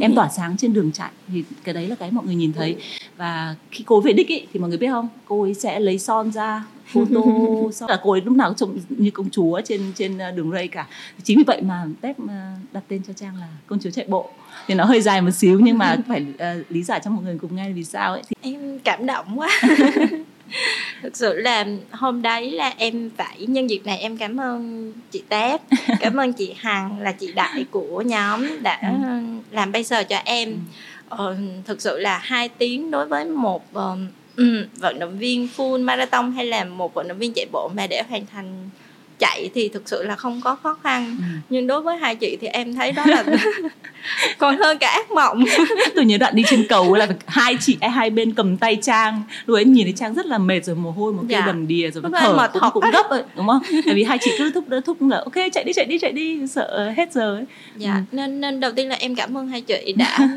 [0.00, 2.76] em tỏa sáng trên đường chạy thì cái đấy là cái mọi người nhìn thấy.
[3.16, 5.08] Và khi cô về đích ý, thì mọi người biết không?
[5.24, 7.20] Cô ấy sẽ lấy son ra photo
[7.72, 7.90] son.
[7.90, 10.86] Là cô ấy lúc nào trông như công chúa trên trên ờ, đường ray cả.
[11.22, 12.34] Chính vì vậy mà tép ờ,
[12.72, 14.30] đặt tên cho trang là công chúa chạy bộ
[14.66, 17.38] thì nó hơi dài một xíu nhưng mà phải uh, lý giải cho mọi người
[17.38, 18.22] cùng nghe vì sao ấy.
[18.28, 18.52] Thì...
[18.52, 19.48] em cảm động quá
[21.02, 25.22] thực sự là hôm đấy là em phải nhân dịp này em cảm ơn chị
[25.28, 25.60] tép
[26.00, 28.88] cảm ơn chị hằng là chị đại của nhóm đã ừ.
[29.50, 30.56] làm bây giờ cho em ừ.
[31.08, 33.98] ờ, thực sự là hai tiếng đối với một uh,
[34.76, 38.02] vận động viên full marathon hay là một vận động viên chạy bộ mà để
[38.08, 38.70] hoàn thành
[39.22, 41.24] chạy thì thực sự là không có khó khăn ừ.
[41.48, 43.24] nhưng đối với hai chị thì em thấy đó là
[44.38, 45.44] còn hơn cả ác mộng
[45.94, 49.56] tôi nhớ đoạn đi trên cầu là hai chị hai bên cầm tay trang lúc
[49.56, 51.42] ấy nhìn thấy trang rất là mệt rồi mồ hôi một dạ.
[51.46, 54.50] đầm đìa rồi thở cũng, cũng gấp rồi đúng không tại vì hai chị cứ
[54.50, 57.44] thúc thúc là ok chạy đi chạy đi chạy đi sợ hết giờ ấy
[57.76, 58.00] dạ ừ.
[58.12, 60.18] nên nên đầu tiên là em cảm ơn hai chị đã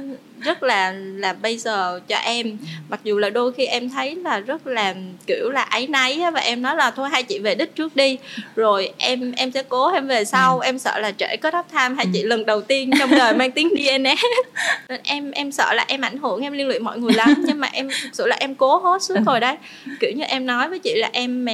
[0.45, 2.58] rất là là bây giờ cho em.
[2.89, 4.93] Mặc dù là đôi khi em thấy là rất là
[5.27, 8.17] kiểu là ấy náy và em nói là thôi hai chị về đích trước đi.
[8.55, 10.60] Rồi em em sẽ cố em về sau.
[10.60, 10.65] Ừ.
[10.65, 12.27] em sợ là trễ có up time hai chị ừ.
[12.27, 14.23] lần đầu tiên trong đời mang tiếng DNS
[14.89, 17.34] nên em em sợ là em ảnh hưởng em liên lụy mọi người lắm.
[17.47, 19.55] Nhưng mà em thực sự là em cố hết sức rồi đấy.
[19.99, 21.53] Kiểu như em nói với chị là em mà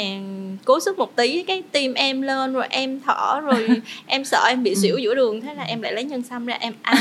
[0.65, 3.67] cố sức một tí cái tim em lên rồi em thở rồi
[4.05, 6.57] em sợ em bị xỉu giữa đường thế là em lại lấy nhân sâm ra
[6.59, 6.97] em ăn.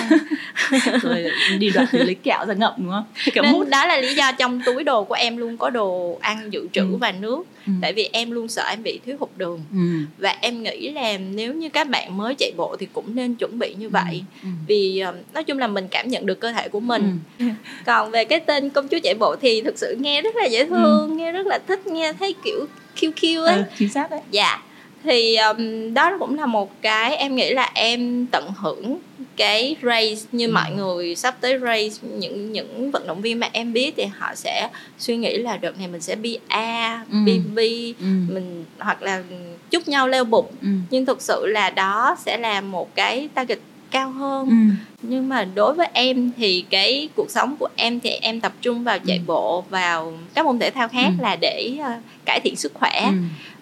[1.02, 1.24] Rồi
[1.58, 4.14] đi đoạn thì lấy kẹo ra ngậm đúng không kẹo Nên mút đó là lý
[4.14, 6.96] do trong túi đồ của em luôn có đồ ăn dự trữ ừ.
[7.00, 7.72] và nước ừ.
[7.82, 9.78] tại vì em luôn sợ em bị thiếu hụt đường ừ.
[10.18, 13.58] và em nghĩ là nếu như các bạn mới chạy bộ thì cũng nên chuẩn
[13.58, 13.90] bị như ừ.
[13.90, 14.48] vậy ừ.
[14.66, 15.02] vì
[15.34, 17.44] nói chung là mình cảm nhận được cơ thể của mình ừ.
[17.86, 20.64] còn về cái tên công chúa chạy bộ thì thực sự nghe rất là dễ
[20.64, 21.14] thương ừ.
[21.16, 22.66] nghe rất là thích nghe thấy kiểu
[23.00, 24.62] QQ ấy ừ, chính xác đấy dạ
[25.04, 28.98] thì um, đó cũng là một cái em nghĩ là em tận hưởng
[29.36, 30.52] cái race như ừ.
[30.52, 34.34] mọi người sắp tới race những những vận động viên mà em biết thì họ
[34.34, 37.16] sẽ suy nghĩ là đợt này mình sẽ BA, ừ.
[37.24, 37.58] BB
[37.98, 38.06] ừ.
[38.28, 39.22] mình hoặc là
[39.70, 40.68] chúc nhau leo bục ừ.
[40.90, 43.58] nhưng thực sự là đó sẽ là một cái target
[43.90, 44.54] cao hơn ừ.
[45.02, 48.84] nhưng mà đối với em thì cái cuộc sống của em thì em tập trung
[48.84, 49.22] vào chạy ừ.
[49.26, 51.22] bộ vào các môn thể thao khác ừ.
[51.22, 53.12] là để uh, cải thiện sức khỏe ừ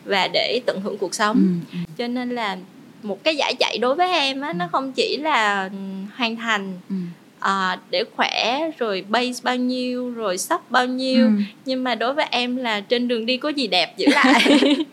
[0.09, 1.79] và để tận hưởng cuộc sống ừ, ừ.
[1.97, 2.57] cho nên là
[3.03, 4.69] một cái giải chạy đối với em á nó ừ.
[4.73, 5.71] không chỉ là
[6.17, 6.95] hoàn thành ừ.
[7.41, 11.33] à, để khỏe rồi base bao nhiêu rồi sắp bao nhiêu ừ.
[11.65, 14.43] nhưng mà đối với em là trên đường đi có gì đẹp giữ lại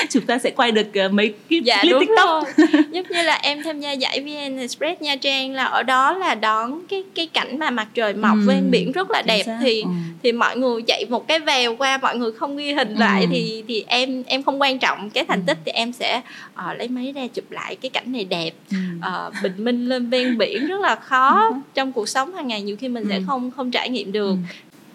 [0.10, 2.66] chúng ta sẽ quay được uh, mấy cái dạ, clip đúng tiktok rồi.
[2.92, 6.34] giống như là em tham gia giải vn express nha trang là ở đó là
[6.34, 8.48] đón cái cái cảnh mà mặt trời mọc ừ.
[8.48, 9.88] ven biển rất là đẹp thì ừ.
[10.22, 13.00] thì mọi người chạy một cái vèo qua mọi người không ghi hình ừ.
[13.00, 16.20] lại thì thì em em không quan trọng cái thành tích thì em sẽ
[16.52, 18.76] uh, lấy máy ra chụp lại cái cảnh này đẹp ừ.
[18.98, 21.54] uh, bình minh lên ven biển rất là khó ừ.
[21.74, 23.08] trong cuộc sống hàng ngày nhiều khi mình ừ.
[23.10, 24.36] sẽ không không trải nghiệm được ừ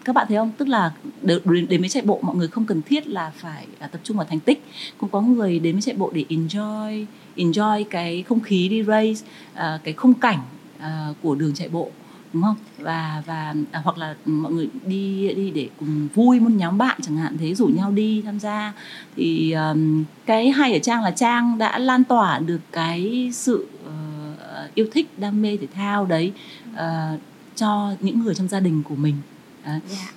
[0.04, 0.50] các bạn thấy không?
[0.58, 3.86] Tức là đến, đến với chạy bộ mọi người không cần thiết là phải à,
[3.86, 4.64] tập trung vào thành tích.
[4.98, 9.26] Cũng có người đến với chạy bộ để enjoy enjoy cái không khí đi race
[9.54, 10.38] à, cái khung cảnh
[10.78, 11.90] à, của đường chạy bộ
[12.32, 12.56] đúng không?
[12.78, 16.98] Và và à, hoặc là mọi người đi đi để cùng vui một nhóm bạn
[17.02, 18.72] chẳng hạn thế rủ nhau đi tham gia.
[19.16, 24.74] Thì um, cái hay ở trang là trang đã lan tỏa được cái sự uh,
[24.74, 26.32] yêu thích đam mê thể thao đấy
[26.72, 27.20] uh,
[27.56, 29.14] cho những người trong gia đình của mình.
[29.64, 30.10] Dạ.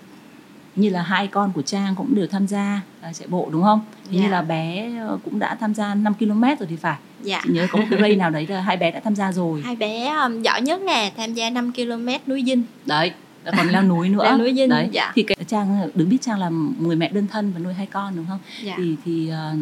[0.76, 3.82] như là hai con của trang cũng đều tham gia uh, chạy bộ đúng không
[4.04, 4.14] yeah.
[4.14, 4.30] như dạ.
[4.30, 7.42] là bé ờ, cũng đã tham gia 5 km rồi thì phải dạ.
[7.44, 9.62] chị nhớ có một cái race nào đấy là hai bé đã tham gia rồi
[9.62, 13.12] hai bé um, giỏi nhất là tham gia 5 km núi dinh đấy
[13.58, 15.12] còn leo núi nữa leo núi dinh đấy dạ.
[15.16, 18.16] thì cái trang đứng biết trang là người mẹ đơn thân và nuôi hai con
[18.16, 18.74] đúng không dạ.
[18.78, 19.60] thì thì uh,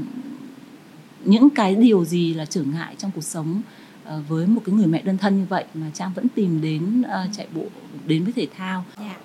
[1.26, 3.62] những cái điều gì là trở ngại trong cuộc sống
[4.08, 7.02] uh, với một cái người mẹ đơn thân như vậy mà trang vẫn tìm đến
[7.02, 7.65] uh, chạy bộ
[8.08, 9.15] đến với thể thao dạ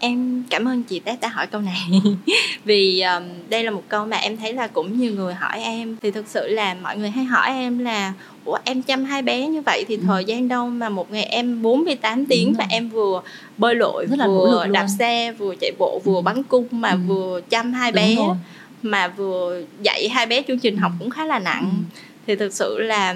[0.00, 1.90] em cảm ơn chị Tết đã hỏi câu này
[2.64, 5.96] vì um, đây là một câu mà em thấy là cũng nhiều người hỏi em
[6.02, 8.12] thì thực sự là mọi người hay hỏi em là
[8.44, 10.02] ủa em chăm hai bé như vậy thì ừ.
[10.06, 13.22] thời gian đâu mà một ngày em 48 tiếng và em vừa
[13.58, 16.20] bơi lội Rất vừa đạp xe vừa chạy bộ vừa ừ.
[16.20, 16.98] bắn cung mà ừ.
[17.06, 18.36] vừa chăm hai Đúng bé rồi.
[18.82, 20.96] mà vừa dạy hai bé chương trình học ừ.
[20.98, 22.00] cũng khá là nặng ừ.
[22.26, 23.14] thì thực sự là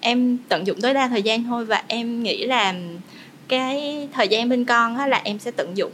[0.00, 2.74] em tận dụng tối đa thời gian thôi và em nghĩ là
[3.48, 5.92] cái thời gian bên con á, là em sẽ tận dụng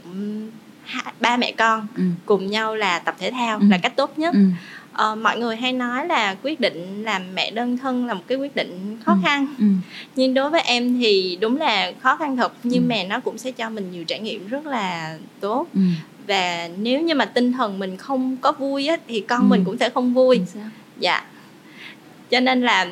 [1.19, 2.03] ba mẹ con ừ.
[2.25, 3.65] cùng nhau là tập thể thao ừ.
[3.69, 4.39] là cách tốt nhất ừ.
[4.93, 8.37] ờ, mọi người hay nói là quyết định làm mẹ đơn thân là một cái
[8.37, 9.17] quyết định khó ừ.
[9.23, 9.65] khăn ừ.
[10.15, 12.87] nhưng đối với em thì đúng là khó khăn thật nhưng ừ.
[12.89, 15.81] mà nó cũng sẽ cho mình nhiều trải nghiệm rất là tốt ừ.
[16.27, 19.45] và nếu như mà tinh thần mình không có vui á thì con ừ.
[19.45, 20.41] mình cũng sẽ không vui
[20.99, 21.23] dạ
[22.29, 22.87] cho nên là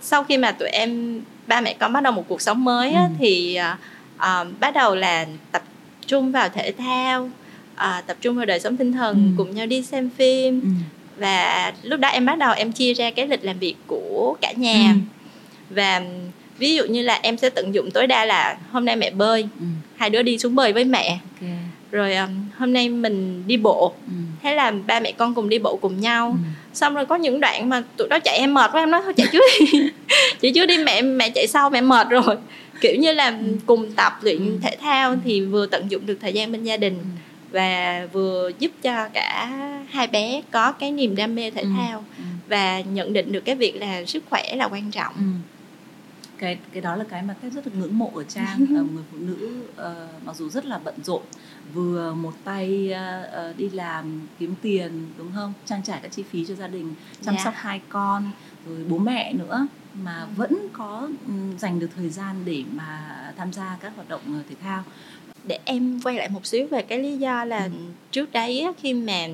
[0.00, 3.02] sau khi mà tụi em ba mẹ con bắt đầu một cuộc sống mới á,
[3.02, 3.08] ừ.
[3.18, 3.58] thì
[4.16, 5.62] uh, bắt đầu là tập
[6.06, 7.30] trung vào thể thao
[7.74, 9.34] uh, tập trung vào đời sống tinh thần ừ.
[9.36, 10.68] cùng nhau đi xem phim ừ.
[11.16, 14.52] và lúc đó em bắt đầu em chia ra cái lịch làm việc của cả
[14.52, 14.98] nhà ừ.
[15.70, 16.02] và
[16.58, 19.48] ví dụ như là em sẽ tận dụng tối đa là hôm nay mẹ bơi
[19.60, 19.66] ừ.
[19.96, 21.63] hai đứa đi xuống bơi với mẹ okay.
[21.94, 24.12] Rồi um, hôm nay mình đi bộ ừ.
[24.42, 26.36] thế là ba mẹ con cùng đi bộ cùng nhau ừ.
[26.72, 29.12] xong rồi có những đoạn mà tụi nó chạy em mệt quá em nói thôi
[29.16, 29.78] chạy trước đi
[30.40, 32.36] chị trước đi mẹ mẹ chạy sau mẹ mệt rồi
[32.80, 33.46] kiểu như là ừ.
[33.66, 34.58] cùng tập luyện ừ.
[34.62, 37.04] thể thao thì vừa tận dụng được thời gian bên gia đình ừ.
[37.50, 39.50] và vừa giúp cho cả
[39.90, 42.24] hai bé có cái niềm đam mê thể thao ừ.
[42.48, 45.53] và nhận định được cái việc là sức khỏe là quan trọng ừ
[46.44, 49.04] cái cái đó là cái mà tép rất là ngưỡng mộ ở trang uh, người
[49.12, 51.22] phụ nữ uh, mặc dù rất là bận rộn
[51.74, 52.94] vừa một tay
[53.50, 56.94] uh, đi làm kiếm tiền đúng không trang trải các chi phí cho gia đình
[57.22, 57.44] chăm yeah.
[57.44, 57.50] Dạ.
[57.50, 58.30] sóc hai con
[58.68, 60.26] rồi bố mẹ nữa mà ừ.
[60.36, 64.56] vẫn có um, dành được thời gian để mà tham gia các hoạt động thể
[64.62, 64.84] thao
[65.44, 67.70] để em quay lại một xíu về cái lý do là ừ.
[68.10, 69.26] trước đấy khi mà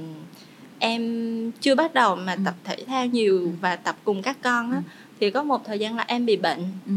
[0.78, 2.40] em chưa bắt đầu mà ừ.
[2.44, 3.48] tập thể thao nhiều ừ.
[3.60, 4.82] và tập cùng các con á ừ
[5.20, 6.92] thì có một thời gian là em bị bệnh ừ.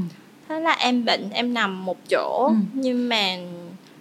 [0.50, 2.56] thế là em bệnh em nằm một chỗ ừ.
[2.74, 3.38] nhưng mà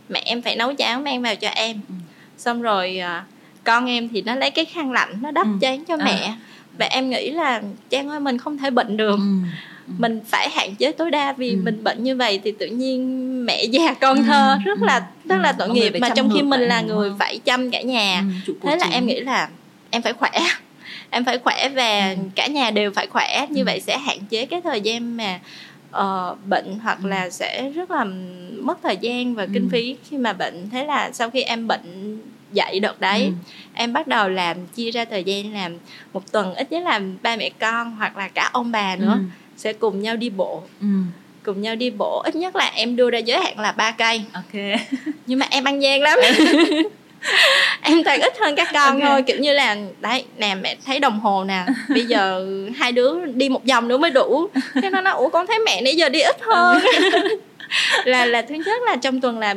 [0.09, 1.95] mẹ em phải nấu cháo mang vào cho em ừ.
[2.37, 3.25] xong rồi à,
[3.65, 5.53] con em thì nó lấy cái khăn lạnh nó đắp ừ.
[5.61, 6.05] chán cho à.
[6.05, 6.35] mẹ
[6.79, 9.49] và em nghĩ là trang ơi mình không thể bệnh được ừ.
[9.87, 9.93] Ừ.
[9.99, 11.61] mình phải hạn chế tối đa vì ừ.
[11.63, 14.23] mình bệnh như vậy thì tự nhiên mẹ già con ừ.
[14.27, 14.87] thơ rất ừ.
[14.87, 18.25] là rất là tội nghiệp mà trong khi mình là người phải chăm cả nhà
[18.47, 18.55] ừ.
[18.63, 19.49] thế là em nghĩ là
[19.91, 20.31] em phải khỏe
[21.13, 22.17] em phải khỏe và ừ.
[22.35, 23.65] cả nhà đều phải khỏe như ừ.
[23.65, 25.41] vậy sẽ hạn chế cái thời gian mà
[25.91, 27.09] uh, bệnh hoặc ừ.
[27.09, 28.05] là sẽ rất là
[28.61, 29.69] mất thời gian và kinh ừ.
[29.73, 32.19] phí khi mà bệnh thế là sau khi em bệnh
[32.53, 33.33] dậy đợt đấy ừ.
[33.75, 35.77] em bắt đầu làm chia ra thời gian làm
[36.13, 39.25] một tuần ít nhất là ba mẹ con hoặc là cả ông bà nữa ừ.
[39.57, 40.87] sẽ cùng nhau đi bộ ừ
[41.45, 44.23] cùng nhau đi bộ ít nhất là em đưa ra giới hạn là ba cây
[44.33, 44.81] ok
[45.27, 46.19] nhưng mà em ăn gian lắm
[47.83, 49.11] em toàn ít hơn các con okay.
[49.11, 53.27] thôi kiểu như là đấy nè mẹ thấy đồng hồ nè bây giờ hai đứa
[53.27, 54.49] đi một vòng nữa mới đủ.
[54.83, 56.83] Cái nó nói ủa con thấy mẹ nãy giờ đi ít hơn.
[58.05, 59.55] Là là thứ nhất là trong tuần là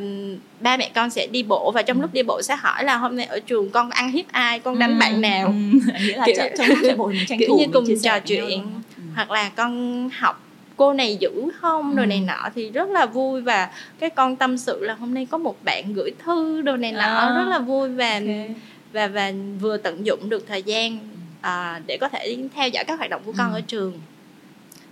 [0.59, 3.15] ba mẹ con sẽ đi bộ và trong lúc đi bộ sẽ hỏi là hôm
[3.15, 5.47] nay ở trường con ăn hiếp ai con đánh ừ, bạn nào.
[5.47, 5.79] Ừ.
[6.01, 8.61] nghĩa là kiểu, trong lúc chạy bộ mình tranh kiểu thủ, như cùng trò chuyện
[8.97, 9.03] ừ.
[9.15, 10.44] hoặc là con học
[10.77, 11.97] cô này giữ không ừ.
[11.97, 15.27] rồi này nọ thì rất là vui và cái con tâm sự là hôm nay
[15.31, 17.33] có một bạn gửi thư đồ này nọ à.
[17.37, 18.49] rất là vui và okay.
[18.93, 20.99] và và vừa tận dụng được thời gian
[21.41, 23.57] à, để có thể theo dõi các hoạt động của con Ừ.
[23.57, 23.99] ở trường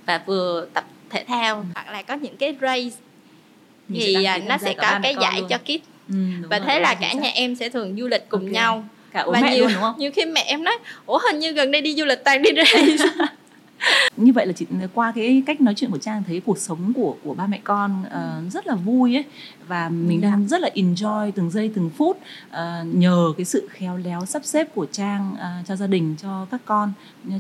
[0.06, 2.96] và vừa tập thể thao hoặc là có những cái race
[3.88, 5.50] Mình sẽ thì đăng à, nó sẽ có cái giải luôn.
[5.50, 6.16] cho kids Ừ,
[6.50, 8.52] và rồi, thế là cả nhà em sẽ thường du lịch cùng Ok.
[8.52, 11.20] nhau cả bố và mẹ nhiều, luôn đúng không nhiều khi mẹ em nói ủa
[11.28, 13.06] hình như gần đây đi du lịch toàn đi race
[14.18, 17.16] như vậy là chị qua cái cách nói chuyện của trang thấy cuộc sống của
[17.24, 19.24] của ba mẹ con ờ, rất là vui ấy.
[19.68, 20.30] Và mình Dạ.
[20.30, 22.18] đang rất là enjoy từng giây từng phút
[22.52, 26.48] ờ, nhờ cái sự khéo léo sắp xếp của trang ờ, cho gia đình cho
[26.52, 26.92] các con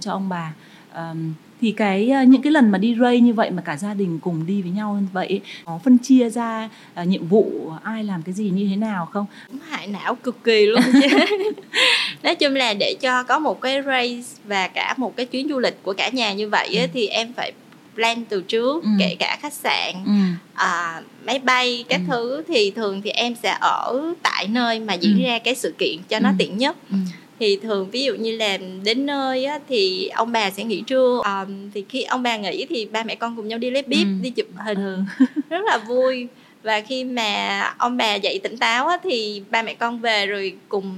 [0.01, 0.53] cho ông bà.
[0.93, 3.93] Ờm, thì cái ờ, những cái lần mà đi ray như vậy mà cả gia
[3.93, 7.71] đình cùng đi với nhau như vậy ấy, có phân chia ra ờ, nhiệm vụ
[7.83, 9.25] ai làm cái gì như thế nào không
[9.69, 11.07] hại não cực kỳ luôn chứ
[12.23, 15.59] nói chung là để cho có một cái race và cả một cái chuyến du
[15.59, 16.87] lịch của cả nhà như vậy á, Ừ.
[16.93, 17.51] thì em phải
[17.95, 18.89] plan từ trước Ừ.
[18.99, 20.11] kể cả khách sạn ừ.
[20.53, 22.11] à, máy bay các Ừ.
[22.11, 25.23] thứ thì thường thì em sẽ ở tại nơi mà diễn Ừ.
[25.27, 26.35] ra cái sự kiện cho nó Ừ.
[26.37, 26.95] tiện nhất Ừ.
[27.39, 31.21] thì thường ví dụ như là đến nơi á, thì ông bà sẽ nghỉ trưa
[31.23, 34.07] à, thì khi ông bà nghỉ thì ba mẹ con cùng nhau đi lấy bếp
[34.07, 34.13] Ừ.
[34.21, 34.97] đi chụp hình Ừ.
[35.49, 36.27] rất là vui
[36.63, 40.53] và khi mà ông bà dậy tỉnh táo á, thì ba mẹ con về rồi
[40.69, 40.95] cùng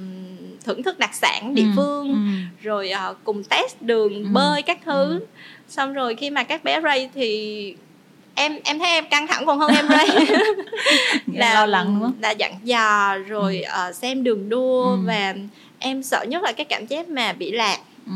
[0.63, 1.69] thưởng thức đặc sản địa Ừ.
[1.76, 2.15] phương Ừ.
[2.62, 4.30] rồi ờ, cùng test đường Ừ.
[4.34, 5.26] bơi các thứ Ừ.
[5.67, 7.76] xong rồi khi mà các bé ray thì
[8.36, 10.08] em em thấy em căng thẳng còn hơn em ray
[11.28, 15.00] Nghĩa lo lắng đúng không là dặn dò rồi ờ, xem đường đua Ừ.
[15.06, 15.36] và
[15.79, 18.11] em sợ nhất là cái cảm giác mà bị lạc ừ.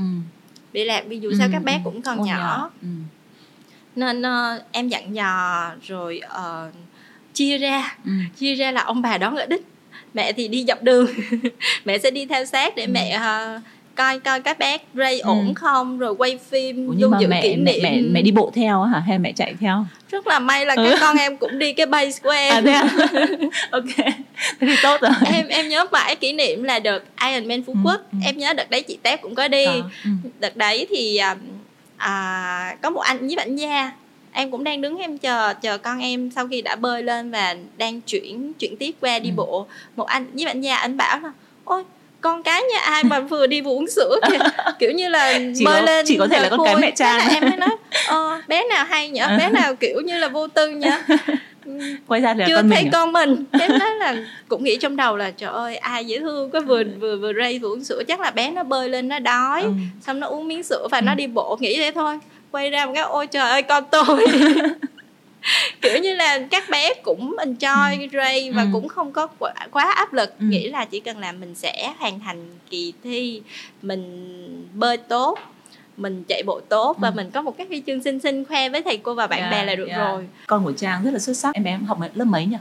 [0.73, 1.79] bị lạc vì dù sao Ừ, các bé ừ.
[1.83, 2.87] cũng còn Còn nhỏ Ừ.
[3.95, 6.71] nên ờ, em dặn dò rồi ờ,
[7.33, 8.11] chia ra Ừ.
[8.37, 9.61] chia ra là ông bà đón ở đích
[10.13, 11.07] mẹ thì đi dọc đường
[11.85, 12.89] mẹ sẽ đi theo sát để Ừ.
[12.91, 13.61] mẹ ờ,
[13.99, 15.27] coi coi các bé ray Ừ.
[15.29, 18.31] ổn không rồi quay phim Ủa, lưu giữ mẹ, kỷ mẹ niệm mẹ mẹ đi
[18.31, 20.83] bộ theo hả hay mẹ chạy theo rất là may là Ừ.
[20.89, 22.89] các con em cũng đi cái base của em à thế à?
[23.71, 24.11] ok thế
[24.59, 26.99] thì tốt rồi em em nhớ mãi kỷ niệm là đợt
[27.31, 28.17] Ironman Phú Ừ, Quốc ừ.
[28.25, 30.09] em nhớ đợt đấy chị Tép cũng có đi Có, ừ.
[30.39, 31.35] đợt đấy thì à,
[31.97, 33.91] à, có một anh nhiếp ảnh gia
[34.31, 37.55] em cũng đang đứng em chờ chờ con em sau khi đã bơi lên và
[37.77, 39.33] đang chuyển chuyển tiếp qua đi Ừ.
[39.35, 41.31] bộ một anh nhiếp ảnh gia anh bảo là
[41.65, 41.83] ôi
[42.21, 44.37] con cái nhà ai mà vừa đi vừa uống sữa kìa.
[44.79, 47.19] Kiểu như là Chỉ bơi có- lên chỉ có thể là con cái mẹ Trang.
[47.19, 47.69] Thế là em mới nói
[48.07, 50.91] ờ, bé nào hay nhở bé nào kiểu như là vô tư nhở
[52.07, 52.91] quay ra là chưa con thấy mình à?
[52.93, 53.43] con mình.
[53.61, 54.15] Em nói là
[54.47, 57.59] cũng nghĩ trong đầu là trời ơi ai dễ thương quá vừa vừa vừa ray
[57.59, 58.03] vừa uống sữa.
[58.07, 59.71] Chắc là bé nó bơi lên nó đói Ừ.
[60.01, 61.01] xong nó uống miếng sữa và Ừ.
[61.01, 62.19] nó đi bộ nghĩ thế thôi.
[62.51, 64.27] Quay ra một cái ôi trời ơi con tôi
[65.81, 68.67] kiểu như là các bé cũng enjoy ray và Ừ.
[68.73, 70.45] cũng không có quá, quá áp lực Ừ.
[70.45, 73.41] nghĩ là chỉ cần là mình sẽ hoàn thành kỳ thi
[73.81, 75.39] mình bơi tốt
[75.99, 77.13] mình chạy bộ tốt và Ừ.
[77.15, 79.51] mình có một cái huy chương xinh xinh khoe với thầy cô và bạn Yeah,
[79.51, 79.99] bè là được yeah.
[80.01, 82.57] rồi con của trang rất là xuất sắc em bé em học lớp mấy nhỉ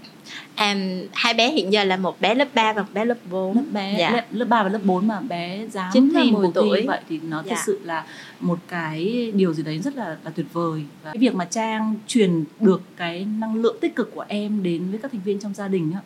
[0.55, 0.77] À,
[1.13, 3.63] hai bé hiện giờ là một bé lớp 3 và một bé lớp 4 lớp
[3.73, 4.11] bé Dạ.
[4.11, 6.69] lớp, lớp 3 và lớp 4 mà bé dám Chính là làm 10 cuộc thi
[6.69, 6.81] tuổi.
[6.81, 7.55] như vậy thì nó Dạ.
[7.55, 8.05] thật sự là
[8.41, 11.95] một cái điều gì đấy rất là là tuyệt vời và cái việc mà trang
[12.07, 15.55] truyền được cái năng lượng tích cực của em đến với các thành viên trong
[15.55, 16.01] gia đình á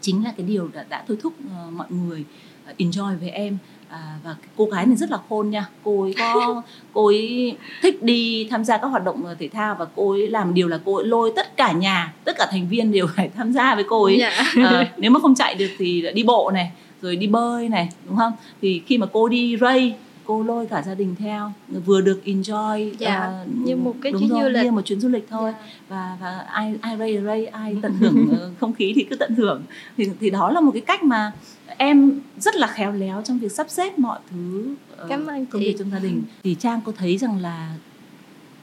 [0.00, 2.24] chính là cái điều đã, đã thôi thúc ờ, mọi người
[2.66, 3.58] ờ, enjoy với em
[3.92, 5.66] à, và cô gái này rất là khôn nha.
[5.84, 9.74] Cô ấy có cô ấy thích đi tham gia các hoạt động ờ, thể thao
[9.78, 12.68] và cô ấy làm điều là cô ấy lôi tất cả nhà tất cả thành
[12.68, 14.18] viên đều phải tham gia với cô ấy.
[14.20, 14.44] Dạ.
[14.64, 16.70] Ờ, nếu mà không chạy được thì đi bộ này
[17.02, 18.32] rồi đi bơi này đúng không?
[18.62, 21.52] Thì khi mà cô đi ray cô lôi cả gia đình theo
[21.86, 24.64] vừa được enjoy Dạ, ờ, như một cái đúng chuyến rồi, du lịch.
[24.64, 25.52] như một chuyến du lịch thôi.
[25.52, 25.66] Dạ.
[25.88, 29.34] và và ai ai ray ray ai tận hưởng ờ, không khí thì cứ tận
[29.34, 29.62] hưởng.
[29.96, 31.32] Thì thì đó là một cái cách mà
[31.76, 35.62] em rất là khéo léo trong việc sắp xếp mọi thứ ờ, Cảm ơn công
[35.62, 36.22] việc trong gia đình.
[36.44, 37.74] Thì trang có thấy rằng là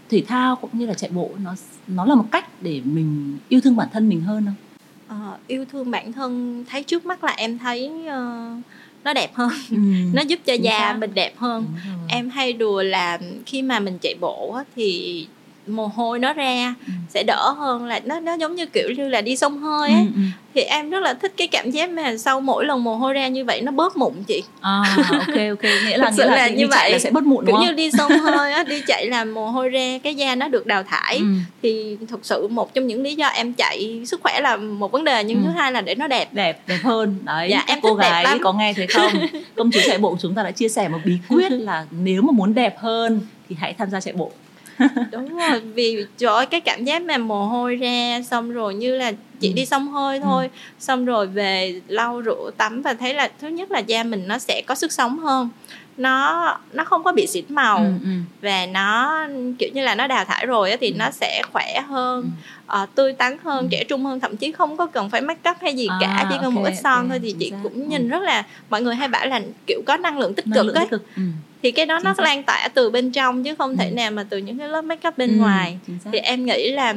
[0.09, 1.53] thể thao cũng như là chạy bộ nó
[1.87, 4.55] nó là một cách để mình yêu thương bản thân mình hơn không?
[5.07, 8.51] Ờ, yêu thương bản thân thấy trước mắt là em thấy ờ,
[9.03, 9.77] nó đẹp hơn Ừ.
[10.13, 10.97] nó giúp cho Chính da xác.
[10.99, 11.65] mình đẹp hơn
[12.07, 15.27] em hay đùa là khi mà mình chạy bộ á, thì
[15.71, 16.93] mồ hôi nó ra Ừ.
[17.09, 19.95] sẽ đỡ hơn là nó nó giống như kiểu như là đi sông hơi Ừ,
[19.95, 20.21] ấy ừ.
[20.55, 23.27] thì em rất là thích cái cảm giác mà sau mỗi lần mồ hôi ra
[23.27, 26.67] như vậy nó bớt mụn chị à ok ok nghĩa là nghĩa là, là như
[26.67, 26.91] vậy.
[26.91, 29.25] là sẽ bớt mụn đúng kiểu không như đi sông hơi á đi chạy là
[29.25, 31.25] mồ hôi ra cái da nó được đào thải ừ.
[31.63, 35.03] thì thực sự một trong những lý do em chạy sức khỏe là một vấn
[35.03, 35.43] đề nhưng Ừ.
[35.45, 38.09] thứ hai là để nó đẹp đẹp đẹp hơn đấy Dạ, em cô thích đẹp
[38.11, 38.39] gái lắm.
[38.43, 39.11] có nghe thấy không
[39.55, 42.31] công chúa chạy bộ chúng ta đã chia sẻ một bí quyết là nếu mà
[42.31, 44.31] muốn đẹp hơn thì hãy tham gia chạy bộ
[45.11, 48.95] đúng rồi vì trời ơi cái cảm giác mà mồ hôi ra xong rồi như
[48.95, 49.53] là chỉ Ừ.
[49.55, 53.71] đi xông hơi thôi xong rồi về lau rửa tắm và thấy là thứ nhất
[53.71, 55.49] là da mình nó sẽ có sức sống hơn
[55.97, 58.09] nó nó không có bị xịn màu ừ, ừ.
[58.41, 59.19] và nó
[59.59, 60.95] kiểu như là nó đào thải rồi thì Ừ.
[60.97, 62.29] nó sẽ khỏe hơn Ừ.
[62.67, 63.67] ờ, tươi tắn hơn Ừ.
[63.71, 66.25] trẻ trung hơn thậm chí không có cần phải make up hay gì À, cả
[66.29, 67.57] chỉ cần một ok, ít son ok, thôi thì chị xác.
[67.63, 67.85] cũng Ừ.
[67.87, 70.65] nhìn rất là mọi người hay bảo là kiểu có năng lượng tích Năng cực
[70.65, 71.21] lượng ấy tích cực ừ.
[71.63, 72.23] Thì cái đó chính nó xác.
[72.23, 73.75] lan tỏa từ bên trong chứ không ừ.
[73.79, 75.77] thể nào mà từ những cái lớp make up bên ừ, ngoài
[76.11, 76.95] thì em nghĩ là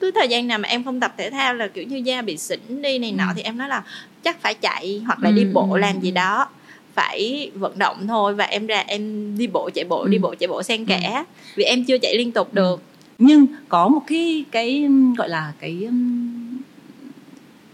[0.00, 2.36] cứ thời gian nào mà em không tập thể thao là kiểu như da bị
[2.36, 3.16] xỉn đi này ừ.
[3.16, 3.82] nọ thì em nói là
[4.22, 6.48] chắc phải chạy hoặc là ừ, đi bộ ừ, làm gì đó
[6.94, 10.08] phải vận động thôi và em ra em đi bộ chạy bộ ừ.
[10.08, 11.22] đi bộ chạy bộ xen kẽ ừ.
[11.54, 12.56] vì em chưa chạy liên tục ừ.
[12.56, 12.82] được
[13.18, 15.88] nhưng có một cái cái gọi là cái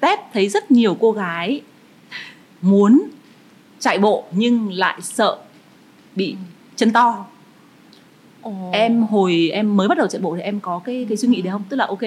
[0.01, 1.61] test thấy rất nhiều cô gái
[2.63, 3.09] muốn
[3.79, 5.39] chạy bộ nhưng lại sợ
[6.17, 6.37] bị ừ.
[6.77, 7.27] chân to
[8.43, 8.53] Ồ.
[8.73, 11.43] em hồi em mới bắt đầu chạy bộ thì em có cái cái suy nghĩ
[11.43, 12.01] đấy không tức là ok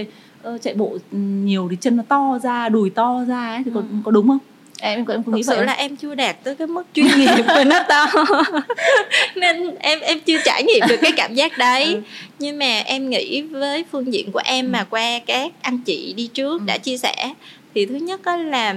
[0.61, 3.85] chạy bộ nhiều thì chân nó to ra đùi to ra ấy thì có ừ.
[4.03, 4.37] có đúng không
[4.81, 7.07] em có em có nghĩ Thực vậy là em chưa đạt tới cái mức chuyên
[7.17, 8.05] nghiệp về nó to
[9.35, 12.01] nên em em chưa trải nghiệm được cái cảm giác đấy ừ.
[12.39, 14.69] nhưng mà em nghĩ với phương diện của em ừ.
[14.69, 16.65] mà qua các anh chị đi trước ừ.
[16.65, 17.33] đã chia sẻ
[17.75, 18.75] thì thứ nhất là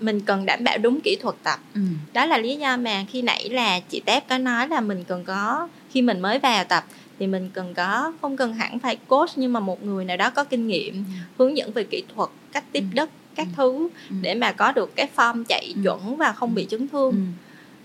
[0.00, 1.80] mình cần đảm bảo đúng kỹ thuật tập ừ.
[2.12, 5.24] đó là lý do mà khi nãy là chị tép có nói là mình cần
[5.24, 6.84] có khi mình mới vào tập
[7.18, 10.30] thì mình cần có không cần hẳn phải coach nhưng mà một người nào đó
[10.30, 11.00] có kinh nghiệm ừ.
[11.38, 12.94] hướng dẫn về kỹ thuật cách tiếp ừ.
[12.94, 13.52] đất các ừ.
[13.56, 13.88] thứ
[14.22, 17.26] để mà có được cái form chạy chuẩn và không bị chấn thương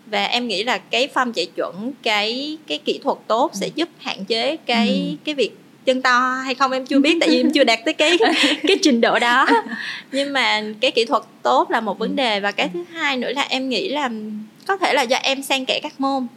[0.05, 3.89] và em nghĩ là cái form chạy chuẩn cái cái kỹ thuật tốt sẽ giúp
[3.99, 5.51] hạn chế cái cái việc
[5.89, 8.17] chân to hay không em chưa biết tại vì em chưa đạt tới cái
[8.67, 9.47] cái trình độ đó
[10.11, 13.31] nhưng mà cái kỹ thuật tốt là một vấn đề và cái thứ hai nữa
[13.35, 14.09] là em nghĩ là
[14.67, 16.27] có thể là do em xen kẽ các môn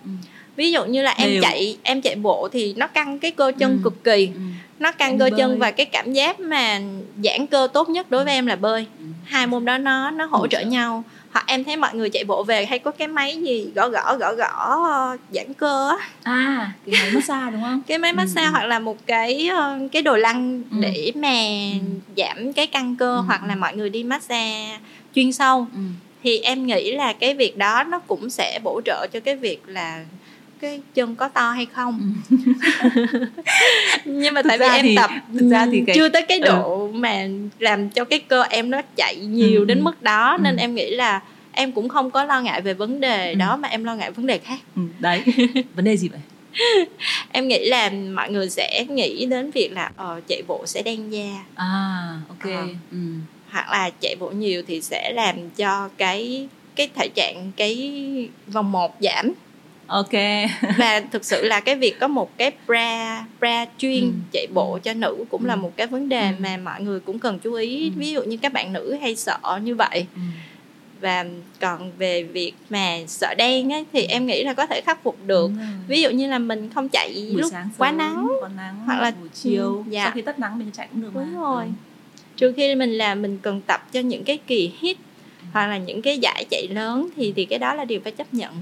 [0.57, 1.43] ví dụ như là em Điều.
[1.43, 3.79] chạy em chạy bộ thì nó căng cái cơ chân ừ.
[3.85, 4.41] cực kỳ ừ.
[4.79, 5.39] nó căng em cơ bơi.
[5.39, 6.81] chân và cái cảm giác mà
[7.25, 9.05] giãn cơ tốt nhất đối với em là bơi ừ.
[9.25, 12.45] hai môn đó nó nó hỗ trợ nhau hoặc em thấy mọi người chạy bộ
[12.45, 17.01] về hay có cái máy gì gõ gõ gõ gõ giãn cơ á à cái
[17.01, 18.51] máy massage đúng không cái máy massage ừ.
[18.51, 20.77] hoặc là một cái uh, cái đồ lăn ừ.
[20.81, 21.35] để mà
[21.73, 21.79] ừ.
[22.17, 23.23] giảm cái căng cơ ừ.
[23.27, 24.79] hoặc là mọi người đi massage
[25.15, 25.81] chuyên sâu ừ.
[26.23, 29.61] thì em nghĩ là cái việc đó nó cũng sẽ bổ trợ cho cái việc
[29.67, 30.05] là
[30.63, 32.37] cái chân có to hay không ừ.
[34.05, 35.97] nhưng mà thực tại vì em thì, tập thực ra thì cái...
[35.97, 36.45] chưa tới cái ừ.
[36.45, 36.93] độ ừ.
[36.93, 39.65] mà làm cho cái cơ em nó chạy nhiều ừ.
[39.65, 40.43] đến mức đó ừ.
[40.43, 41.21] nên em nghĩ là
[41.53, 43.35] em cũng không có lo ngại về vấn đề ừ.
[43.35, 45.23] đó mà em lo ngại vấn đề khác ừ, đấy
[45.75, 46.21] vấn đề gì vậy
[47.33, 51.13] em nghĩ là mọi người sẽ nghĩ đến việc là uh, chạy bộ sẽ đen
[51.13, 52.99] da à ok uh, ừ.
[53.51, 58.03] hoặc là chạy bộ nhiều thì sẽ làm cho cái cái thể trạng cái
[58.47, 59.33] vòng một giảm
[59.93, 60.13] ok
[60.79, 64.13] và thực sự là cái việc có một cái bra bra chuyên ừ.
[64.33, 65.47] chạy bộ cho nữ cũng ừ.
[65.47, 66.35] là một cái vấn đề ừ.
[66.39, 67.93] mà mọi người cũng cần chú ý ừ.
[67.97, 70.21] ví dụ như các bạn nữ hay sợ như vậy ừ.
[71.01, 71.25] và
[71.61, 74.07] còn về việc mà sợ đen ấy, thì ừ.
[74.09, 75.51] em nghĩ là có thể khắc phục được
[75.89, 79.13] ví dụ như là mình không chạy buổi lúc sáng quá nắng, nắng hoặc là
[79.21, 80.05] buổi chiều ừ, dạ.
[80.05, 81.41] sau khi tắt nắng mình chạy cũng được đúng mà.
[81.41, 81.71] rồi ừ.
[82.37, 84.97] trừ khi mình làm mình cần tập cho những cái kỳ hit
[85.41, 85.47] ừ.
[85.53, 88.35] hoặc là những cái giải chạy lớn thì thì cái đó là điều phải chấp
[88.35, 88.53] nhận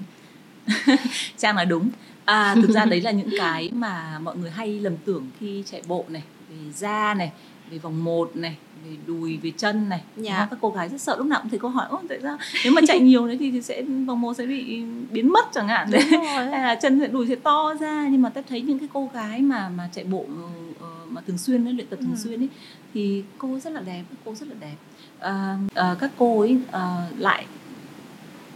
[1.36, 1.90] trang nói đúng.
[2.24, 5.82] À, thực ra đấy là những cái mà mọi người hay lầm tưởng khi chạy
[5.88, 7.32] bộ này về da này
[7.70, 10.02] về vòng một này về đùi về chân này.
[10.16, 10.46] Dạ.
[10.50, 12.72] các cô gái rất sợ lúc nào cũng thấy câu hỏi ôi tại sao nếu
[12.72, 15.90] mà chạy nhiều đấy thì sẽ vòng một sẽ bị biến mất chẳng hạn?
[15.90, 16.02] Đấy.
[16.50, 18.08] hay là chân sẽ đùi sẽ to ra.
[18.10, 21.38] Nhưng mà tôi thấy những cái cô gái mà mà chạy bộ uh, mà thường
[21.38, 22.18] xuyên luyện tập thường ừ.
[22.18, 22.48] xuyên ấy
[22.94, 24.76] thì cô rất là đẹp cô rất là đẹp.
[25.18, 27.46] Uh, uh, các cô ấy uh, lại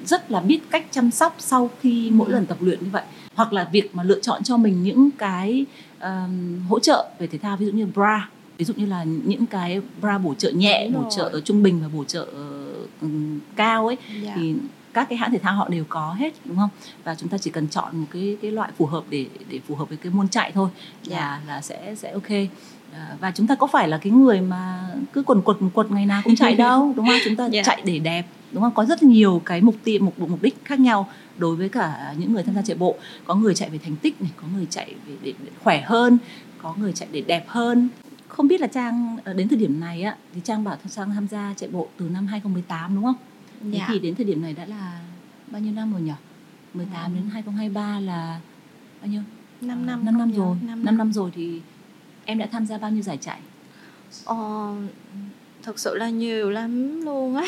[0.05, 3.03] rất là biết cách chăm sóc sau khi mỗi lần tập luyện như vậy
[3.35, 5.65] hoặc là việc mà lựa chọn cho mình những cái
[6.01, 8.29] um, hỗ trợ về thể thao ví dụ như bra
[8.59, 11.81] ví dụ như là những cái bra bổ trợ nhẹ bổ trợ ở trung bình
[11.83, 12.27] và bổ trợ
[13.01, 14.25] um, cao ấy yeah.
[14.25, 14.33] Dạ.
[14.37, 14.55] thì
[14.95, 16.71] các cái hãng thể thao họ đều có hết đúng không
[17.05, 19.75] và chúng ta chỉ cần chọn một cái cái loại phù hợp để để phù
[19.75, 20.69] hợp với cái môn chạy thôi
[21.05, 21.41] là yeah.
[21.47, 21.55] Dạ.
[21.55, 22.31] là sẽ sẽ ok
[23.21, 26.21] và chúng ta có phải là cái người mà cứ quần quật quật ngày nào
[26.25, 27.53] cũng chạy đâu đúng không chúng ta yeah.
[27.53, 27.63] Dạ.
[27.63, 30.81] chạy để đẹp đúng không có rất nhiều cái mục tiêu mục mục đích khác
[30.81, 33.97] nhau đối với cả những người tham gia chạy bộ có người chạy về thành
[33.97, 36.19] tích này có người chạy để, để, để khỏe hơn
[36.63, 37.89] có người chạy để đẹp hơn
[38.37, 41.29] không biết là trang ờ, đến thời điểm này á thì trang bảo trang tham
[41.29, 43.15] gia chạy bộ từ năm 2018 đúng không?
[43.73, 43.87] Dạ.
[43.89, 45.01] thì đến thời điểm này đã là
[45.51, 46.13] bao nhiêu năm rồi nhỉ?
[46.75, 47.15] 18 ừ.
[47.15, 48.41] đến 2023 là
[49.03, 49.23] bao nhiêu?
[49.61, 50.05] 5 năm.
[50.05, 50.57] 5 năm rồi.
[50.61, 50.85] 5 năm.
[50.85, 51.61] 5 năm rồi thì
[52.25, 53.39] em đã tham gia bao nhiêu giải chạy?
[54.25, 54.37] Ờ,
[55.63, 57.45] thực sự là nhiều lắm luôn á.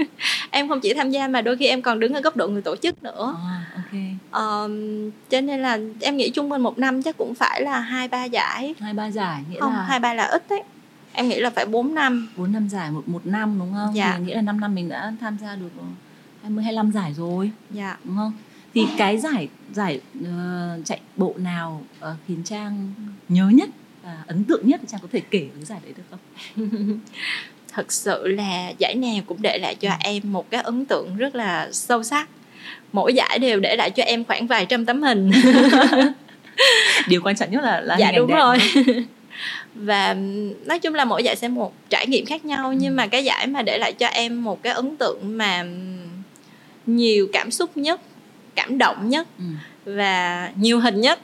[0.50, 2.62] Em không chỉ tham gia mà đôi khi em còn đứng ở góc độ người
[2.62, 3.36] tổ chức nữa.
[3.48, 4.16] À, okay.
[4.32, 8.08] um, cho nên là em nghĩ trung bình một năm chắc cũng phải là hai
[8.08, 8.74] ba giải.
[8.80, 10.62] Hai ba giải nghĩa không là hai ba là ít đấy.
[11.12, 12.28] Em nghĩ là phải 4 năm.
[12.36, 13.94] 4 năm giải một một năm đúng không?
[13.94, 14.14] Dạ.
[14.18, 15.70] thì nghĩa là 5 năm mình đã tham gia được
[16.42, 17.96] 20 25 giải rồi dạ.
[18.04, 18.32] đúng không?
[18.74, 22.92] Thì cái giải giải uh, chạy bộ nào uh, khiến trang
[23.28, 23.68] nhớ nhất
[24.06, 26.18] và ấn tượng nhất thì trang có thể kể cái giải đấy được không
[27.72, 29.96] thật sự là giải nào cũng để lại cho ừ.
[30.00, 32.28] em một cái ấn tượng rất là sâu sắc
[32.92, 35.30] mỗi giải đều để lại cho em khoảng vài trăm tấm hình
[37.08, 38.34] điều quan trọng nhất là là dạ đúng đẹp.
[38.36, 38.58] rồi
[39.74, 40.16] và
[40.64, 42.74] nói chung là mỗi giải sẽ một trải nghiệm khác nhau ừ.
[42.78, 45.64] nhưng mà cái giải mà để lại cho em một cái ấn tượng mà
[46.86, 48.00] nhiều cảm xúc nhất
[48.54, 49.44] cảm động nhất ừ.
[49.84, 51.20] và nhiều hình nhất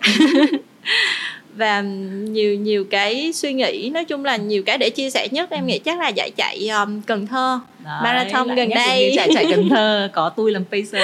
[1.57, 5.51] và nhiều nhiều cái suy nghĩ nói chung là nhiều cái để chia sẻ nhất
[5.51, 9.47] em nghĩ chắc là giải chạy um, Cần Thơ Đấy, marathon gần đây chạy chạy
[9.51, 11.03] Cần Thơ có tôi làm pacer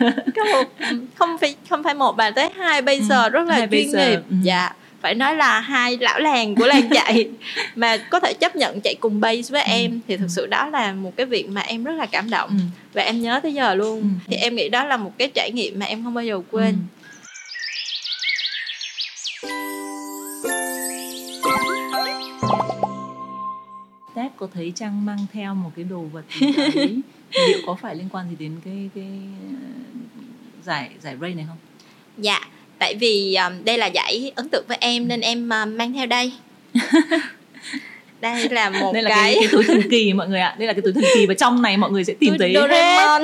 [0.36, 3.70] có một không phải không phải một mà tới hai pacer ừ, rất là chuyên
[3.70, 3.94] pacer.
[3.94, 4.36] nghiệp ừ.
[4.42, 4.72] dạ
[5.02, 7.28] phải nói là hai lão làng của làng chạy
[7.74, 9.70] mà có thể chấp nhận chạy cùng base với ừ.
[9.70, 12.48] em thì thực sự đó là một cái việc mà em rất là cảm động
[12.50, 12.64] ừ.
[12.92, 14.06] và em nhớ tới giờ luôn ừ.
[14.26, 16.70] thì em nghĩ đó là một cái trải nghiệm mà em không bao giờ quên
[16.70, 17.01] ừ.
[24.14, 27.00] Tết có thấy Trang mang theo một cái đồ vật gì đấy?
[27.48, 29.10] Liệu có phải liên quan gì đến cái cái
[29.52, 29.68] ờ,
[30.64, 31.56] giải giải Ray này không?
[32.18, 32.40] Dạ,
[32.78, 36.06] tại vì um, đây là giải ấn tượng với em nên em uh, mang theo
[36.06, 36.32] đây.
[38.20, 39.34] Đây là một đây là cái...
[39.34, 40.56] cái, cái túi thần kỳ mọi người ạ.
[40.58, 43.22] Đây là cái túi thần kỳ và trong này mọi người sẽ tìm thấy hết.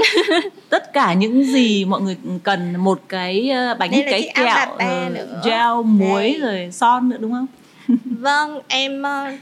[0.69, 4.81] Tất cả những gì mọi người cần một cái ờ, bánh cái kẹo uh,
[5.45, 6.39] gel muối đây.
[6.41, 7.47] rồi son nữa đúng không
[8.05, 9.39] vâng em uh,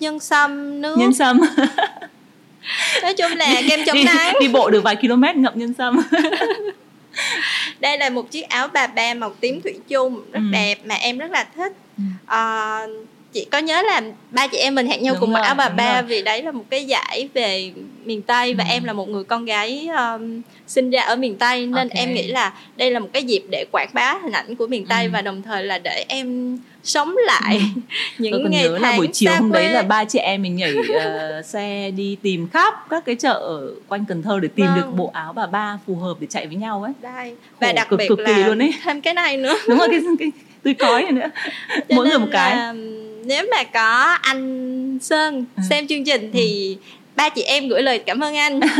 [0.00, 0.96] nhân sâm nước.
[0.98, 1.40] Nhân sâm.
[3.02, 4.34] Nói chung là kem chống đi, nắng.
[4.40, 6.00] đi bộ được vài km ngậm nhân sâm.
[7.80, 10.52] Đây là một chiếc áo bà ba màu tím thủy chung rất ừ.
[10.52, 11.72] đẹp mà em rất là thích.
[11.96, 12.02] Ừ.
[12.26, 12.80] à,
[13.32, 15.68] chị có nhớ là ba chị em mình hẹn nhau đúng cùng mặc áo bà
[15.68, 17.72] ba vì đấy là một cái giải về
[18.04, 18.68] miền tây và ừ.
[18.70, 22.00] em là một người con gái um, sinh ra ở miền tây nên okay.
[22.00, 24.86] em nghĩ là đây là một cái dịp để quảng bá hình ảnh của miền
[24.86, 25.10] tây ừ.
[25.12, 27.80] và đồng thời là để em sống lại ừ.
[28.18, 30.42] những Tôi còn ngày nhớ tháng là buổi chiều hôm đấy là ba chị em
[30.42, 34.48] mình nhảy uh, xe đi tìm khắp các cái chợ ở quanh Cần Thơ để
[34.54, 34.76] tìm vâng.
[34.76, 36.92] được bộ áo bà ba phù hợp để chạy với nhau ấy.
[37.00, 37.34] Đây.
[37.60, 38.72] Và đặc cực, biệt cực là kỳ luôn ấy.
[38.84, 39.54] thêm cái này nữa.
[39.68, 40.30] Đúng rồi cái, cái
[40.62, 41.30] tươi cói này nữa.
[41.88, 42.56] Mỗi người một cái.
[43.30, 45.62] Nếu mà có anh Sơn ừ.
[45.70, 46.86] xem chương trình thì ừ.
[47.16, 48.60] ba chị em gửi lời cảm ơn anh.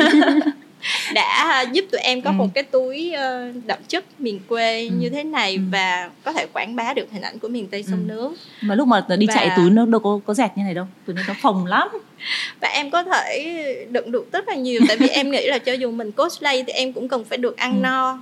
[1.15, 2.35] đã giúp tụi em có ừ.
[2.35, 4.95] một cái túi uh, đậm chất miền quê ừ.
[4.99, 5.61] như thế này ừ.
[5.71, 8.15] và có thể quảng bá được hình ảnh của miền tây sông ừ.
[8.15, 9.35] nước mà lúc mà đi và...
[9.35, 11.89] chạy túi nó đâu có có dẹt như này đâu túi nó phồng lắm
[12.61, 15.73] và em có thể đựng được rất là nhiều tại vì em nghĩ là cho
[15.73, 17.83] dù mình cosplay thì em cũng cần phải được ăn ừ.
[17.83, 18.19] no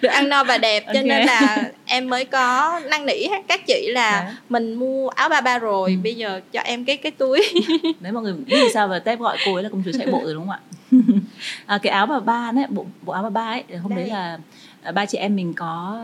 [0.00, 0.94] được ăn no và đẹp okay.
[0.94, 4.34] cho nên là em mới có năn nỉ các chị là Đấy.
[4.48, 5.96] mình mua áo ba ba rồi ừ.
[6.02, 7.40] bây giờ cho em cái cái túi
[8.00, 10.20] đấy mọi người biết sao và tép gọi cô ấy là công chúa chạy bộ
[10.24, 10.60] rồi đúng không ạ
[11.66, 13.98] à, cái áo bà ba đấy bộ bộ áo bà ba ấy hôm đây.
[13.98, 14.38] đấy là
[14.82, 16.00] à, ba chị em mình có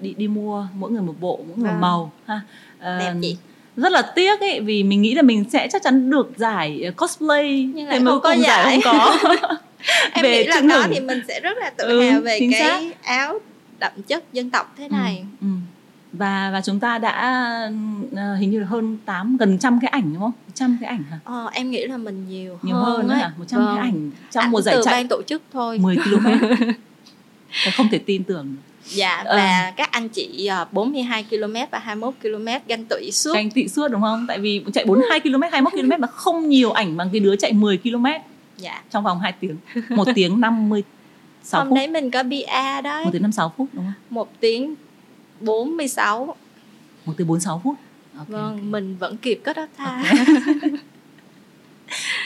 [0.00, 1.78] đi đi mua mỗi người một bộ mỗi người à.
[1.80, 2.40] màu ha
[2.78, 3.36] à, đẹp chị
[3.76, 7.70] rất là tiếc ấy vì mình nghĩ là mình sẽ chắc chắn được giải cosplay
[7.74, 8.40] nhưng lại không có giải.
[8.42, 8.92] giải không
[9.38, 9.56] có
[10.12, 10.90] em về nghĩ là có hưởng.
[10.94, 13.02] thì mình sẽ rất là tự ừ, hào về cái xác.
[13.02, 13.38] áo
[13.78, 15.46] đậm chất dân tộc thế ừ, này ừ, ừ.
[16.12, 17.40] và và chúng ta đã
[18.12, 20.32] uh, hình như là hơn 8 gần trăm cái ảnh đúng không?
[20.54, 21.18] trăm cái ảnh hả?
[21.24, 23.32] Ờ, em nghĩ là mình nhiều, nhiều hơn, hơn hả?
[23.36, 23.76] 100 vâng.
[23.76, 26.28] cái ảnh trong ảnh một giải chạy ban tổ chức thôi 10 km
[27.76, 28.56] không thể tin tưởng
[28.88, 29.36] Dạ ờ.
[29.36, 29.72] và à.
[29.76, 34.00] các anh chị 42 km và 21 km ganh tị suốt Ganh tị suốt đúng
[34.00, 34.24] không?
[34.28, 37.52] Tại vì chạy 42 km, 21 km mà không nhiều ảnh bằng cái đứa chạy
[37.52, 38.04] 10 km
[38.56, 38.82] dạ.
[38.90, 39.56] trong vòng 2 tiếng.
[39.88, 41.76] Một tiếng 56 Hôm phút.
[41.76, 43.04] đấy mình có BA đấy.
[43.04, 43.94] Một tiếng 56 phút đúng không?
[44.10, 44.74] Một tiếng
[45.40, 46.36] 46
[47.06, 47.74] một tiếng 46 phút.
[48.18, 48.62] Okay, vâng okay.
[48.62, 50.02] mình vẫn kịp có đó tha.
[50.02, 50.70] Okay.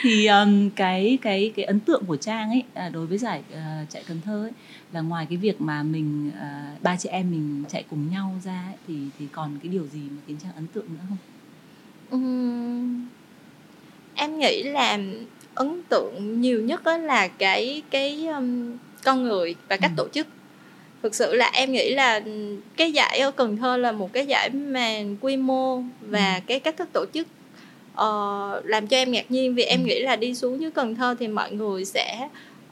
[0.01, 3.89] thì um, cái cái cái ấn tượng của trang ấy à, đối với giải uh,
[3.89, 4.51] chạy cần thơ ấy
[4.91, 8.63] là ngoài cái việc mà mình uh, ba chị em mình chạy cùng nhau ra
[8.67, 11.17] ấy, thì thì còn cái điều gì mà khiến trang ấn tượng nữa không?
[12.15, 13.07] Uhm,
[14.15, 14.97] em nghĩ là
[15.55, 20.03] ấn tượng nhiều nhất đó là cái cái um, con người và cách ừ.
[20.03, 20.27] tổ chức
[21.03, 22.21] thực sự là em nghĩ là
[22.77, 24.89] cái giải ở Cần Thơ là một cái giải mà
[25.21, 26.41] quy mô và ừ.
[26.47, 27.27] cái cách thức tổ chức
[27.93, 29.85] uh, làm cho em ngạc nhiên vì em ừ.
[29.85, 32.27] nghĩ là đi xuống dưới Cần Thơ thì mọi người sẽ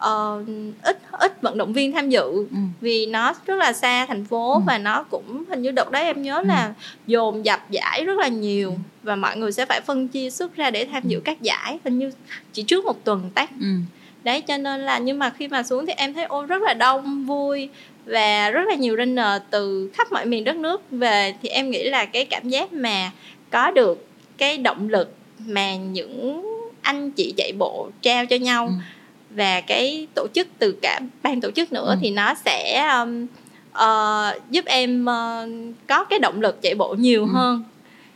[0.05, 0.47] uh,
[0.83, 2.57] ít ít vận động viên tham dự ừ.
[2.81, 4.61] vì nó rất là xa thành phố ừ.
[4.65, 6.43] và nó cũng hình như đợt đấy em nhớ ừ.
[6.47, 6.73] là
[7.07, 8.77] dồn dập giải rất là nhiều ừ.
[9.03, 11.21] và mọi người sẽ phải phân chia sức ra để tham dự ừ.
[11.25, 12.11] các giải hình như
[12.53, 13.67] chỉ trước một tuần tắt ừ.
[14.23, 16.73] đấy cho nên là nhưng mà khi mà xuống thì em thấy ô rất là
[16.73, 17.69] đông vui
[18.05, 21.89] và rất là nhiều runner từ khắp mọi miền đất nước về thì em nghĩ
[21.89, 23.11] là cái cảm giác mà
[23.49, 25.13] có được cái động lực
[25.45, 26.45] mà những
[26.81, 28.73] anh chị chạy bộ trao cho nhau ừ
[29.29, 31.95] và cái tổ chức từ cả ban tổ chức nữa ừ.
[32.01, 33.25] thì nó sẽ um,
[33.71, 37.31] uh, giúp em uh, có cái động lực chạy bộ nhiều ừ.
[37.33, 37.63] hơn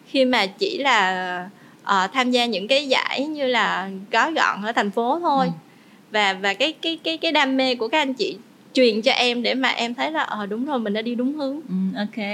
[0.07, 1.49] khi mà chỉ là
[1.81, 5.51] uh, tham gia những cái giải như là gói gọn ở thành phố thôi ừ.
[6.11, 8.37] và và cái cái cái cái đam mê của các anh chị
[8.73, 11.15] truyền cho em để mà em thấy là ờ à, đúng rồi mình đã đi
[11.15, 12.27] đúng hướng ừ, ok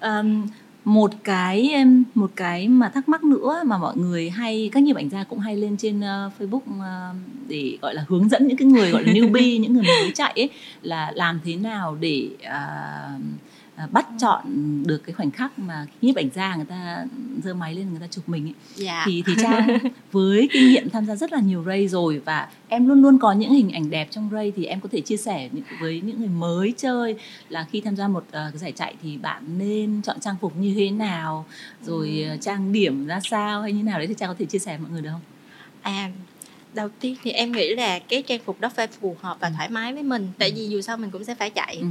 [0.00, 0.46] um,
[0.86, 1.84] một cái
[2.14, 5.38] một cái mà thắc mắc nữa mà mọi người hay các nhiếp ảnh gia cũng
[5.38, 7.16] hay lên trên uh, Facebook uh,
[7.48, 10.32] để gọi là hướng dẫn những cái người gọi là newbie những người mới chạy
[10.36, 10.50] ấy
[10.82, 13.22] là làm thế nào để uh,
[13.92, 14.42] bắt chọn
[14.86, 17.04] được cái khoảnh khắc mà nhiếp ảnh gia người ta
[17.44, 19.02] giơ máy lên người ta chụp mình ấy dạ.
[19.06, 19.78] thì thì trang
[20.12, 23.32] với kinh nghiệm tham gia rất là nhiều ray rồi và em luôn luôn có
[23.32, 25.48] những hình ảnh đẹp trong ray thì em có thể chia sẻ
[25.80, 27.16] với những người mới chơi
[27.48, 30.56] là khi tham gia một uh, cái giải chạy thì bạn nên chọn trang phục
[30.56, 31.46] như thế nào
[31.82, 32.36] rồi ừ.
[32.40, 34.78] trang điểm ra sao hay như nào đấy thì trang có thể chia sẻ với
[34.78, 35.20] mọi người được không?
[35.82, 36.10] À
[36.74, 39.52] đầu tiên thì em nghĩ là cái trang phục đó phải phù hợp và ừ.
[39.56, 40.54] thoải mái với mình tại ừ.
[40.56, 41.86] vì dù sao mình cũng sẽ phải chạy ừ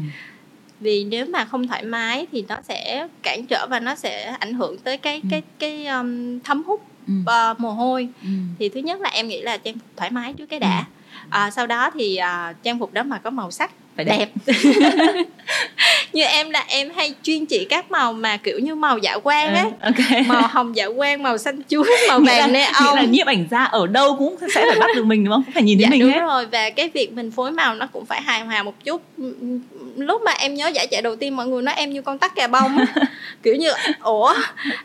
[0.80, 4.54] vì nếu mà không thoải mái thì nó sẽ cản trở và nó sẽ ảnh
[4.54, 5.28] hưởng tới cái ừ.
[5.32, 7.14] cái cái um, thấm hút ừ.
[7.22, 8.30] uh, mồ hôi ừ.
[8.60, 10.86] thì thứ nhất là em nghĩ là trang phục thoải mái trước cái đã
[11.24, 11.28] ừ.
[11.30, 14.54] à, sau đó thì uh, trang phục đó mà có màu sắc phải đẹp, đẹp.
[16.14, 19.56] như em là em hay chuyên chỉ các màu mà kiểu như màu dạ quang
[19.56, 20.24] ừ, okay.
[20.28, 23.64] màu hồng dạ quang màu xanh chuối màu vàng nê ong là nhiếp ảnh ra
[23.64, 25.90] ở đâu cũng sẽ phải bắt được mình đúng không cũng phải nhìn thấy dạ,
[25.90, 28.64] mình đúng hết rồi và cái việc mình phối màu nó cũng phải hài hòa
[28.64, 29.02] một chút
[29.96, 32.36] lúc mà em nhớ giải chạy đầu tiên mọi người nói em như con tắc
[32.36, 32.78] kè bông
[33.44, 33.70] kiểu như
[34.02, 34.36] ủa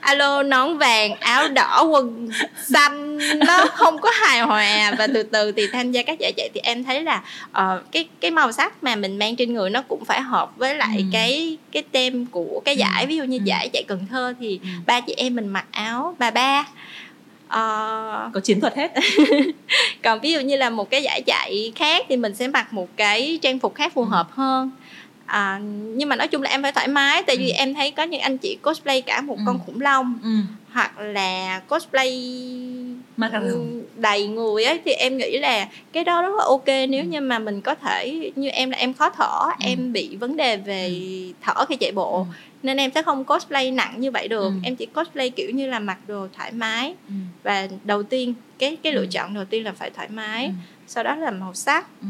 [0.00, 5.52] alo nón vàng áo đỏ quần xanh nó không có hài hòa và từ từ
[5.52, 8.82] thì tham gia các giải chạy thì em thấy là uh, cái cái màu sắc
[8.82, 11.04] mà mình mang trên người nó cũng phải hợp với lại ừ.
[11.12, 13.06] cái cái tem của cái giải ừ.
[13.08, 13.44] ví dụ như ừ.
[13.44, 14.68] giải chạy Cần Thơ thì ừ.
[14.86, 16.60] ba chị em mình mặc áo bà ba
[17.50, 18.92] uh, có chiến thuật hết
[20.02, 22.88] còn ví dụ như là một cái giải chạy khác thì mình sẽ mặc một
[22.96, 24.08] cái trang phục khác phù ừ.
[24.08, 24.70] hợp hơn
[25.30, 25.60] à,
[25.94, 27.40] nhưng mà nói chung là em phải thoải mái tại ừ.
[27.40, 29.42] vì em thấy có những anh chị cosplay cả một ừ.
[29.46, 30.30] con khủng long ừ.
[30.72, 32.10] hoặc là cosplay
[33.96, 37.08] đầy người ấy thì em nghĩ là cái đó rất là ok nếu ừ.
[37.08, 39.50] như mà mình có thể như em là em khó thở ừ.
[39.60, 41.32] em bị vấn đề về ừ.
[41.40, 42.24] thở khi chạy bộ ừ.
[42.62, 44.52] nên em sẽ không cosplay nặng như vậy được ừ.
[44.62, 47.14] em chỉ cosplay kiểu như là mặc đồ thoải mái ừ.
[47.42, 49.08] và đầu tiên cái cái lựa ừ.
[49.10, 50.52] chọn đầu tiên là phải thoải mái ừ.
[50.86, 52.06] sau đó là màu sắc ừ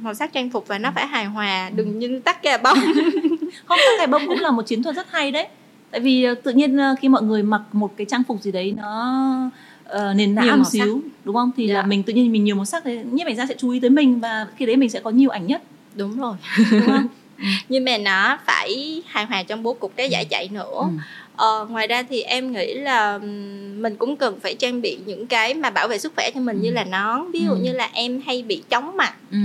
[0.00, 2.78] màu sắc trang phục và nó phải hài hòa đừng như tắc kè bông.
[3.66, 5.48] Không tắc kè bông cũng là một chiến thuật rất hay đấy.
[5.90, 8.52] Tại vì ờ, tự nhiên ờ, khi mọi người mặc một cái trang phục gì
[8.52, 9.50] đấy nó
[9.96, 11.10] uh, nền nã một xíu sắc.
[11.24, 11.50] đúng không?
[11.56, 11.74] Thì dạ.
[11.74, 13.80] là mình tự nhiên mình nhiều màu sắc thì nhiếp ảnh gia sẽ chú ý
[13.80, 15.62] tới mình và khi đấy mình sẽ có nhiều ảnh nhất.
[15.94, 16.36] Đúng rồi.
[16.70, 17.06] Đúng không?
[17.68, 20.80] Nhưng mà nó phải hài hòa trong bố cục cái giải chạy nữa.
[20.80, 20.88] Ừ
[21.36, 23.18] ờ, ngoài ra thì em nghĩ là
[23.76, 26.56] mình cũng cần phải trang bị những cái mà bảo vệ sức khỏe cho mình
[26.56, 26.62] ừ.
[26.62, 27.58] như là nón ví dụ ừ.
[27.62, 29.38] như là em hay bị chóng mặt ừ.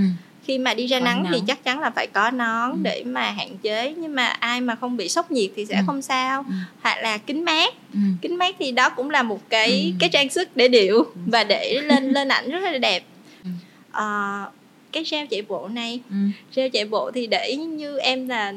[0.44, 2.76] khi mà đi ra nắng, nắng thì chắc chắn là phải có nón ừ.
[2.82, 5.82] để mà hạn chế nhưng mà ai mà không bị sốc nhiệt thì sẽ ừ.
[5.86, 6.54] không sao ừ.
[6.82, 7.98] hoặc là kính mát ừ.
[8.22, 9.96] kính mát thì đó cũng là một cái ừ.
[10.00, 11.10] cái trang sức để điệu ừ.
[11.26, 13.04] và để lên lên ảnh rất là đẹp
[13.44, 13.50] ừ.
[13.92, 14.44] à,
[14.92, 16.16] cái gel chạy bộ này ừ.
[16.54, 18.52] gel chạy bộ thì để như em là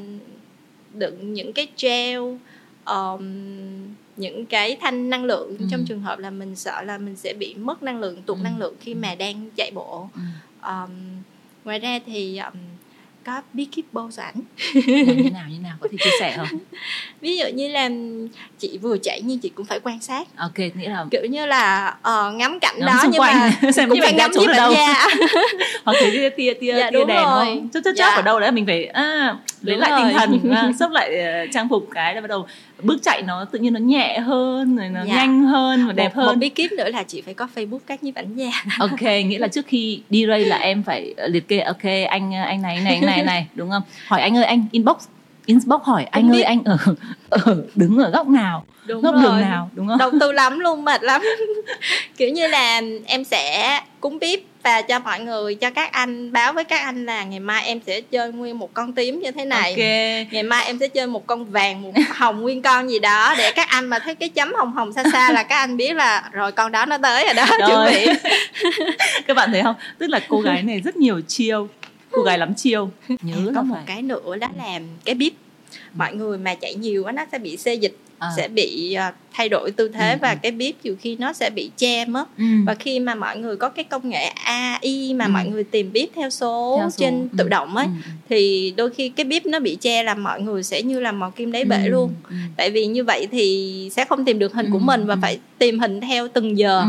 [0.93, 2.21] đựng những cái gel
[2.85, 3.23] um,
[4.17, 5.65] những cái thanh năng lượng ừ.
[5.71, 8.41] trong trường hợp là mình sợ là mình sẽ bị mất năng lượng tụt ừ.
[8.43, 10.21] năng lượng khi mà đang chạy bộ ừ.
[10.61, 10.91] um,
[11.65, 12.59] ngoài ra thì um,
[13.25, 14.35] có bí kíp bô ảnh
[14.73, 16.59] như nào như nào có thể chia sẻ không
[17.21, 17.89] ví dụ như là
[18.59, 21.95] chị vừa chạy nhưng chị cũng phải quan sát ok nghĩa là kiểu như là
[21.99, 23.37] uh, ngắm cảnh ngắm đó nhưng quanh.
[23.37, 24.73] mà xem cũng phải ngắm ở đâu
[25.85, 27.45] hoặc thấy tia tia tia dạ, tia đèn rồi.
[27.45, 28.09] không chớp chớp dạ.
[28.15, 29.99] ở đâu đấy mình phải à, lấy lại rồi.
[29.99, 32.47] tinh thần à, sắp lại uh, trang phục cái là bắt đầu
[32.81, 35.15] bước chạy nó tự nhiên nó nhẹ hơn rồi nó dạ.
[35.15, 36.27] nhanh hơn và đẹp một, hơn.
[36.27, 38.49] một bí kíp nữa là chị phải có facebook các nhiếp ảnh gia
[38.79, 42.61] ok nghĩa là trước khi đi ray là em phải liệt kê ok anh anh
[42.61, 43.83] này anh này anh này này đúng không?
[44.07, 44.97] Hỏi anh ơi anh inbox
[45.45, 46.77] inbox hỏi anh ơi anh ở,
[47.29, 49.23] ở đứng ở góc nào đúng góc rồi.
[49.23, 49.69] đường nào?
[49.73, 49.97] Đúng không?
[49.97, 51.21] Đầu tư lắm luôn mệt lắm.
[52.17, 56.53] Kiểu như là em sẽ cúng bếp và cho mọi người cho các anh báo
[56.53, 59.45] với các anh là ngày mai em sẽ chơi nguyên một con tím như thế
[59.45, 59.71] này.
[59.71, 60.27] Okay.
[60.31, 63.51] ngày mai em sẽ chơi một con vàng một hồng nguyên con gì đó để
[63.51, 66.29] các anh mà thấy cái chấm hồng hồng xa xa là các anh biết là
[66.31, 68.07] rồi con đó nó tới rồi đó chuẩn bị.
[69.27, 69.75] Các bạn thấy không?
[69.97, 71.67] Tức là cô gái này rất nhiều chiêu
[72.11, 72.89] cô gái lắm chiêu.
[73.07, 73.83] Nhớ có một phải.
[73.85, 75.31] cái nữa đó là cái bếp
[75.93, 78.29] mọi người mà chạy nhiều quá nó sẽ bị xê dịch à.
[78.37, 80.37] sẽ bị uh, thay đổi tư thế ừ, và ừ.
[80.41, 82.43] cái bếp nhiều khi nó sẽ bị che mất ừ.
[82.65, 85.29] và khi mà mọi người có cái công nghệ AI mà ừ.
[85.29, 86.95] mọi người tìm bếp theo số, theo số.
[86.97, 87.27] trên ừ.
[87.37, 88.11] tự động ấy ừ, ừ.
[88.29, 91.29] thì đôi khi cái bếp nó bị che là mọi người sẽ như là mò
[91.29, 91.89] kim đáy bể ừ.
[91.89, 92.35] luôn ừ.
[92.57, 94.69] tại vì như vậy thì sẽ không tìm được hình ừ.
[94.73, 95.19] của mình và ừ.
[95.21, 96.87] phải tìm hình theo từng giờ ừ.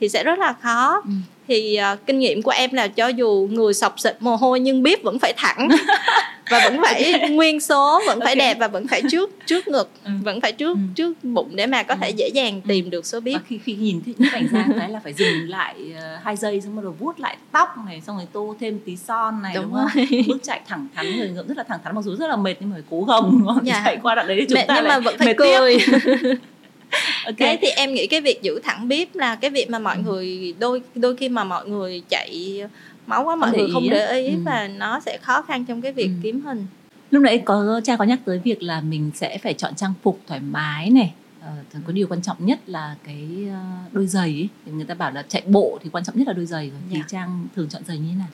[0.00, 1.10] thì sẽ rất là khó ừ
[1.48, 4.82] thì uh, kinh nghiệm của em là cho dù người sọc xịt mồ hôi nhưng
[4.82, 5.68] bếp vẫn phải thẳng
[6.50, 8.36] và vẫn phải nguyên số vẫn phải okay.
[8.36, 10.10] đẹp và vẫn phải trước trước ngực ừ.
[10.22, 10.80] vẫn phải trước ừ.
[10.94, 11.98] trước bụng để mà có ừ.
[12.00, 12.68] thể dễ dàng ừ.
[12.68, 15.12] tìm được số biết và khi khi nhìn thấy những ảnh ra cái là phải
[15.12, 18.78] dừng lại uh, hai giây xong rồi vuốt lại tóc này xong rồi tô thêm
[18.84, 21.78] tí son này đúng, đúng không bước chạy thẳng thắn người ngưỡng rất là thẳng
[21.84, 23.82] thắn mặc dù rất là mệt nhưng mà phải cố gồng đúng không dạ.
[23.84, 25.78] chạy qua đoạn đấy chúng Mẹ, ta nhưng lại mà vẫn phải cười
[27.24, 27.34] okay.
[27.38, 30.02] thế thì em nghĩ cái việc giữ thẳng bếp là cái việc mà mọi ừ.
[30.06, 32.60] người đôi đôi khi mà mọi người chạy
[33.06, 34.42] máu quá mọi người không để ý ừ.
[34.44, 36.12] và nó sẽ khó khăn trong cái việc ừ.
[36.22, 36.66] kiếm hình
[37.10, 40.20] lúc nãy có cha có nhắc tới việc là mình sẽ phải chọn trang phục
[40.26, 41.50] thoải mái này ờ,
[41.86, 43.60] có điều quan trọng nhất là cái ờ,
[43.92, 44.48] đôi giày ấy.
[44.66, 46.80] thì người ta bảo là chạy bộ thì quan trọng nhất là đôi giày rồi
[46.90, 47.08] thì yeah.
[47.10, 47.18] Dạ.
[47.18, 48.28] trang thường chọn giày như thế nào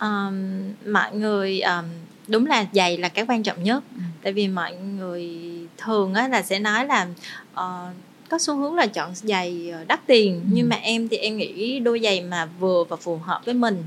[0.00, 1.84] um, mọi người um,
[2.28, 4.02] đúng là giày là cái quan trọng nhất ừ.
[4.22, 5.40] tại vì mọi người
[5.76, 7.06] thường á là sẽ nói là
[7.52, 7.94] uh,
[8.28, 10.48] có xu hướng là chọn giày ờ, đắt tiền ừ.
[10.52, 13.84] nhưng mà em thì em nghĩ đôi giày mà vừa và phù hợp với mình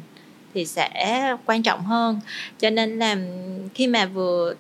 [0.54, 2.20] thì sẽ quan trọng hơn
[2.60, 3.18] cho nên là
[3.74, 4.54] khi mà vừa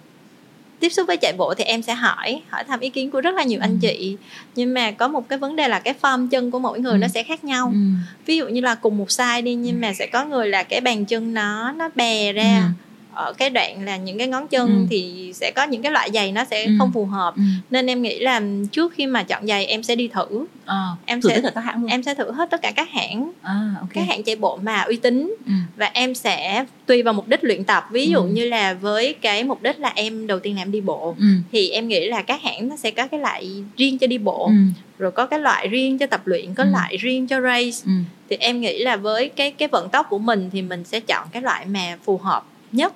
[0.79, 3.35] tiếp xúc với chạy bộ thì em sẽ hỏi hỏi thăm ý kiến của rất
[3.35, 3.63] là nhiều ừ.
[3.63, 4.17] anh chị
[4.55, 6.97] nhưng mà có một cái vấn đề là cái form chân của mỗi người ừ.
[6.97, 7.79] nó sẽ khác nhau ừ.
[8.25, 9.79] ví dụ như là cùng một size đi nhưng ừ.
[9.79, 12.88] mà sẽ có người là cái bàn chân nó nó bè ra ừ
[13.19, 14.85] ở cái đoạn là những cái ngón chân ừ.
[14.89, 16.71] thì sẽ có những cái loại giày nó sẽ ừ.
[16.79, 17.41] không phù hợp ừ.
[17.69, 18.41] nên em nghĩ là
[18.71, 21.61] trước khi mà chọn giày em sẽ đi thử à, em thử sẽ thử các
[21.61, 21.91] hãng luôn.
[21.91, 23.89] em sẽ thử hết tất cả các hãng à, okay.
[23.93, 25.51] các hãng chạy bộ mà uy tín ừ.
[25.75, 28.27] và em sẽ tùy vào mục đích luyện tập ví dụ ừ.
[28.27, 31.25] như là với cái mục đích là em đầu tiên là em đi bộ ừ.
[31.51, 34.45] thì em nghĩ là các hãng nó sẽ có cái loại riêng cho đi bộ
[34.45, 34.53] ừ.
[34.99, 36.69] rồi có cái loại riêng cho tập luyện có ừ.
[36.71, 37.91] loại riêng cho race ừ.
[38.29, 41.27] thì em nghĩ là với cái cái vận tốc của mình thì mình sẽ chọn
[41.31, 42.93] cái loại mà phù hợp nhất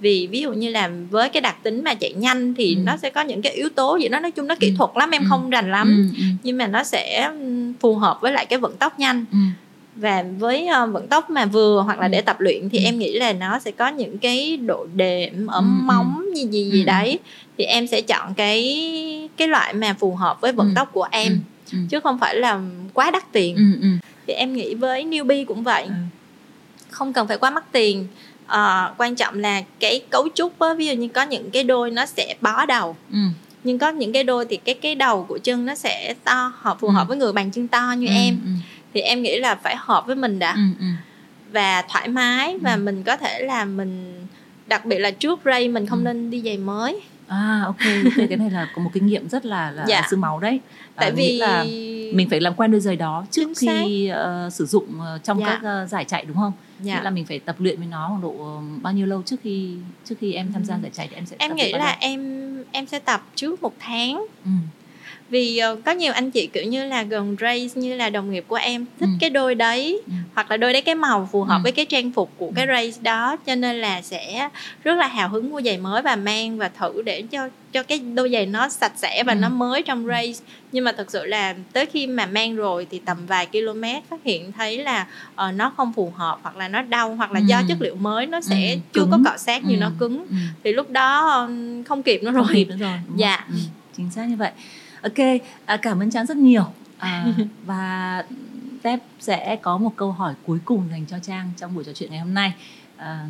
[0.00, 2.80] vì ví dụ như là với cái đặc tính mà chạy nhanh thì ừ.
[2.84, 4.74] nó sẽ có những cái yếu tố gì đó nói chung nó kỹ ừ.
[4.78, 5.26] thuật lắm em ừ.
[5.28, 6.20] không rành lắm ừ.
[6.20, 6.24] Ừ.
[6.42, 7.30] nhưng mà nó sẽ
[7.80, 9.38] phù hợp với lại cái vận tốc nhanh ừ.
[9.96, 12.10] và với uh, vận tốc mà vừa hoặc là ừ.
[12.10, 12.84] để tập luyện thì ừ.
[12.84, 15.64] em nghĩ là nó sẽ có những cái độ đệm ở ừ.
[15.64, 16.86] móng gì gì gì ừ.
[16.86, 17.18] đấy
[17.58, 20.72] thì em sẽ chọn cái cái loại mà phù hợp với vận ừ.
[20.76, 21.40] tốc của em
[21.72, 21.78] ừ.
[21.90, 22.60] chứ không phải là
[22.94, 23.62] quá đắt tiền ừ.
[23.82, 23.88] Ừ.
[24.26, 25.92] thì em nghĩ với newbie cũng vậy ừ.
[26.90, 28.06] không cần phải quá mắc tiền
[28.46, 31.90] à, quan trọng là cái cấu trúc á ví dụ như có những cái đôi
[31.90, 33.18] nó sẽ bó đầu ừ.
[33.64, 36.76] nhưng có những cái đôi thì cái cái đầu của chân nó sẽ to hợp
[36.80, 36.92] phù ừ.
[36.92, 38.12] hợp với người bàn chân to như ừ.
[38.12, 38.50] em ừ.
[38.94, 40.62] thì em nghĩ là phải hợp với mình đã ừ.
[40.80, 40.86] Ừ.
[41.52, 42.78] và thoải mái và ừ.
[42.78, 44.26] mình có thể là mình
[44.66, 46.04] đặc biệt là trước ray mình không ừ.
[46.04, 47.76] nên đi giày mới à ok,
[48.28, 50.06] cái này là có một kinh nghiệm rất là là dạ.
[50.10, 50.60] xương máu đấy
[50.96, 51.64] tại à, vì là
[52.14, 55.60] mình phải làm quen đôi giày đó trước khi uh, sử dụng uh, trong dạ.
[55.62, 57.02] các uh, giải chạy đúng không dạ.
[57.02, 60.14] là mình phải tập luyện với nó khoảng độ bao nhiêu lâu trước khi trước
[60.20, 62.98] khi em tham gia giải chạy thì em sẽ em nghĩ là em em sẽ
[62.98, 64.26] tập trước một tháng.
[64.44, 64.50] Ừ
[65.30, 68.44] vì uh, có nhiều anh chị kiểu như là gần race như là đồng nghiệp
[68.48, 69.16] của em thích ừ.
[69.20, 70.12] cái đôi đấy ừ.
[70.34, 71.62] hoặc là đôi đấy cái màu phù hợp ừ.
[71.62, 72.72] với cái trang phục của cái ừ.
[72.72, 74.48] race đó cho nên là sẽ
[74.84, 77.98] rất là hào hứng mua giày mới và mang và thử để cho cho cái
[77.98, 79.38] đôi giày nó sạch sẽ và ừ.
[79.38, 83.00] nó mới trong race nhưng mà thật sự là tới khi mà mang rồi thì
[83.04, 86.82] tầm vài km phát hiện thấy là uh, nó không phù hợp hoặc là nó
[86.82, 87.46] đau hoặc là ừ.
[87.46, 88.78] do chất liệu mới nó sẽ ừ.
[88.92, 89.80] chưa có cọ sát như ừ.
[89.80, 90.36] nó cứng ừ.
[90.64, 93.56] thì lúc đó um, không kịp nữa rồi không kịp nữa rồi dạ ừ.
[93.96, 94.50] chính xác như vậy
[95.02, 96.64] ok à, cảm ơn trang rất nhiều.
[96.98, 97.26] À,
[97.66, 98.24] và
[98.82, 102.10] tép sẽ có một câu hỏi cuối cùng dành cho trang trong buổi trò chuyện
[102.10, 102.52] ngày hôm nay.
[102.96, 103.26] À,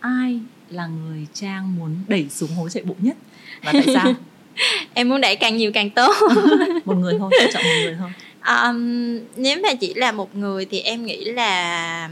[0.00, 0.40] ai
[0.70, 3.16] là người trang muốn đẩy xuống hố chạy bộ nhất?
[3.62, 4.14] Và tại sao?
[4.94, 6.16] Em muốn đẩy càng nhiều càng tốt.
[6.84, 8.10] Một người thôi chọn một người thôi.
[8.46, 12.10] Um, nếu mà chỉ là một người thì em nghĩ là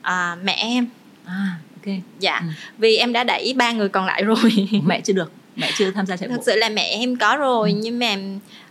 [0.00, 0.86] uh, mẹ em.
[1.24, 1.94] À ok.
[2.18, 2.46] Dạ ừ.
[2.78, 4.68] vì em đã đẩy ba người còn lại rồi.
[4.84, 7.36] Mẹ chưa được mẹ chưa tham gia chạy bộ thật sự là mẹ em có
[7.36, 7.78] rồi ừ.
[7.82, 8.16] nhưng mà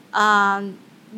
[0.10, 0.64] uh,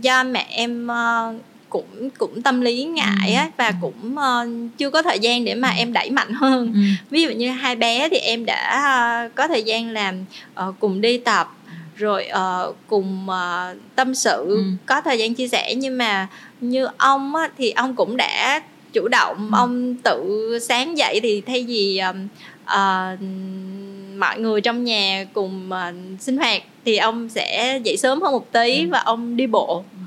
[0.01, 3.49] do mẹ em uh, cũng cũng tâm lý ngại á ừ.
[3.57, 3.73] và ừ.
[3.81, 5.75] cũng uh, chưa có thời gian để mà ừ.
[5.77, 6.79] em đẩy mạnh hơn ừ.
[7.09, 8.81] ví dụ như hai bé thì em đã
[9.25, 10.25] uh, có thời gian làm
[10.67, 11.57] uh, cùng đi tập
[11.95, 14.63] rồi uh, cùng uh, tâm sự ừ.
[14.85, 16.27] có thời gian chia sẻ nhưng mà
[16.61, 18.61] như ông á, thì ông cũng đã
[18.93, 19.57] chủ động ừ.
[19.57, 22.15] ông tự sáng dậy thì thay vì uh,
[22.63, 23.19] uh,
[24.17, 28.51] mọi người trong nhà cùng uh, sinh hoạt thì ông sẽ dậy sớm hơn một
[28.51, 28.87] tí ừ.
[28.91, 29.99] và ông đi bộ ừ.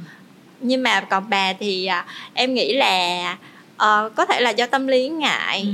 [0.61, 3.33] nhưng mà còn bà thì uh, em nghĩ là
[3.75, 5.69] uh, có thể là do tâm lý ngại ừ.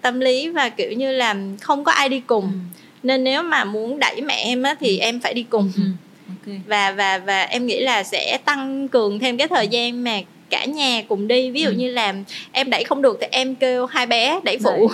[0.00, 2.78] tâm lý và kiểu như là không có ai đi cùng ừ.
[3.02, 5.02] nên nếu mà muốn đẩy mẹ em á thì ừ.
[5.02, 5.82] em phải đi cùng ừ.
[6.28, 6.60] okay.
[6.66, 10.20] và và và em nghĩ là sẽ tăng cường thêm cái thời gian mà
[10.54, 11.74] cả nhà cùng đi ví dụ ừ.
[11.74, 12.14] như là
[12.52, 14.90] em đẩy không được thì em kêu hai bé đẩy phụ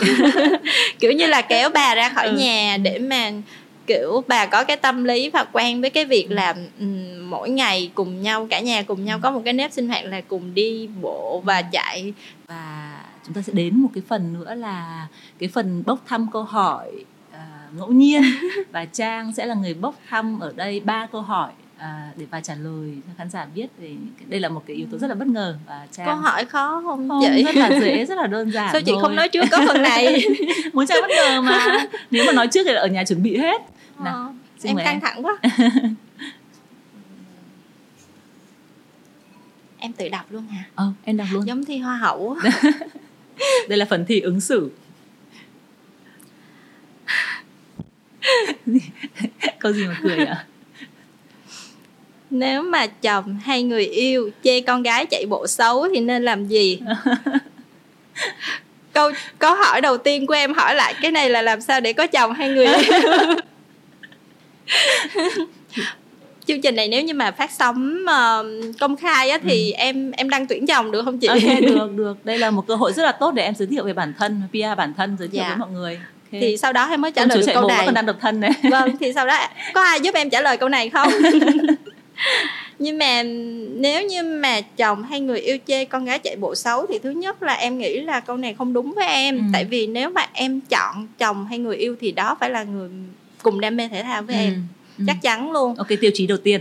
[1.01, 2.37] kiểu như là kéo bà ra khỏi ừ.
[2.37, 3.31] nhà để mà
[3.87, 6.35] kiểu bà có cái tâm lý và quen với cái việc ừ.
[6.35, 9.21] là um, mỗi ngày cùng nhau cả nhà cùng nhau ừ.
[9.23, 12.13] có một cái nếp sinh hoạt là cùng đi bộ và chạy
[12.49, 12.93] và
[13.27, 15.07] chúng ta sẽ đến một cái phần nữa là
[15.39, 16.91] cái phần bốc thăm câu hỏi
[17.77, 18.23] ngẫu nhiên
[18.73, 21.51] và Trang sẽ là người bốc thăm ở đây ba câu hỏi
[21.81, 23.95] à, để và trả lời cho khán giả biết về
[24.27, 26.83] đây là một cái yếu tố rất là bất ngờ và trang câu hỏi khó
[26.85, 27.43] không, không chị?
[27.43, 29.03] rất là dễ rất là đơn giản sao chị thôi.
[29.03, 30.25] không nói trước có phần này?
[30.73, 31.87] Muốn trang bất ngờ mà.
[32.11, 33.63] Nếu mà nói trước thì ở nhà chuẩn bị hết.
[34.05, 35.39] Nào ờ, em căng thẳng quá.
[39.83, 41.47] Em tự đọc luôn hả ờ em đọc luôn.
[41.47, 42.37] Giống thi hoa hậu
[43.69, 44.71] đây là phần thi ứng xử.
[49.59, 50.47] Câu gì mà cười ạ
[52.31, 56.47] nếu mà chồng hay người yêu chê con gái chạy bộ xấu thì nên làm
[56.47, 56.81] gì
[58.93, 61.93] câu câu hỏi đầu tiên của em hỏi lại cái này là làm sao để
[61.93, 62.91] có chồng hay người yêu
[66.47, 68.47] chương trình này nếu như mà phát sóng uh,
[68.81, 69.77] công khai á thì ừ.
[69.77, 71.27] em em đăng tuyển chồng được không chị?
[71.27, 72.25] Okay, được được.
[72.25, 74.43] Đây là một cơ hội rất là tốt để em giới thiệu về bản thân,
[74.53, 75.49] PR bản thân giới thiệu dạ.
[75.49, 76.01] với mọi người.
[76.33, 76.41] Okay.
[76.41, 77.87] Thì sau đó em mới trả lời được câu này.
[77.87, 78.51] Còn đang độc thân đấy.
[78.71, 79.39] Vâng, thì sau đó
[79.75, 81.09] có ai giúp em trả lời câu này không?
[82.79, 83.23] nhưng mà
[83.77, 87.11] nếu như mà chồng hay người yêu chê con gái chạy bộ xấu thì thứ
[87.11, 89.43] nhất là em nghĩ là câu này không đúng với em ừ.
[89.53, 92.89] tại vì nếu mà em chọn chồng hay người yêu thì đó phải là người
[93.43, 94.41] cùng đam mê thể thao với ừ.
[94.41, 94.67] em
[94.99, 95.05] ừ.
[95.07, 96.61] chắc chắn luôn ok tiêu chí đầu tiên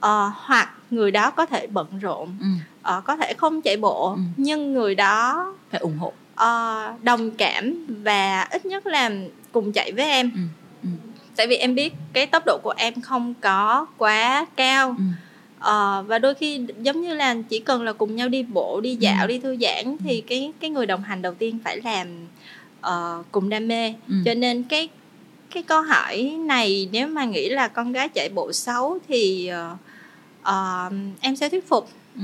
[0.00, 2.46] ờ, hoặc người đó có thể bận rộn ừ.
[2.82, 4.20] ờ, có thể không chạy bộ ừ.
[4.36, 9.10] nhưng người đó phải ủng hộ ờ, đồng cảm và ít nhất là
[9.52, 10.40] cùng chạy với em ừ.
[11.34, 11.36] Ừ.
[11.36, 15.04] tại vì em biết cái tốc độ của em không có quá cao ừ.
[15.58, 18.96] ờ, và đôi khi giống như là chỉ cần là cùng nhau đi bộ đi
[18.96, 19.26] dạo ừ.
[19.26, 20.26] đi thư giãn thì ừ.
[20.28, 22.08] cái cái người đồng hành đầu tiên phải làm
[22.86, 24.14] uh, cùng đam mê ừ.
[24.24, 24.88] cho nên cái
[25.54, 29.78] cái câu hỏi này nếu mà nghĩ là con gái chạy bộ xấu thì uh,
[30.42, 32.22] uh, em sẽ thuyết phục ừ.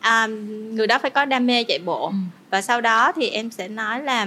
[0.00, 0.26] à,
[0.72, 2.14] người đó phải có đam mê chạy bộ ừ.
[2.50, 4.26] và sau đó thì em sẽ nói là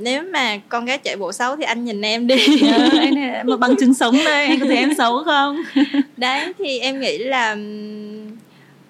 [0.00, 2.62] nếu mà con gái chạy bộ xấu thì anh nhìn em đi.
[2.72, 5.62] À, anh một bằng chứng sống đây anh có thấy em xấu không?
[6.16, 7.56] Đấy thì em nghĩ là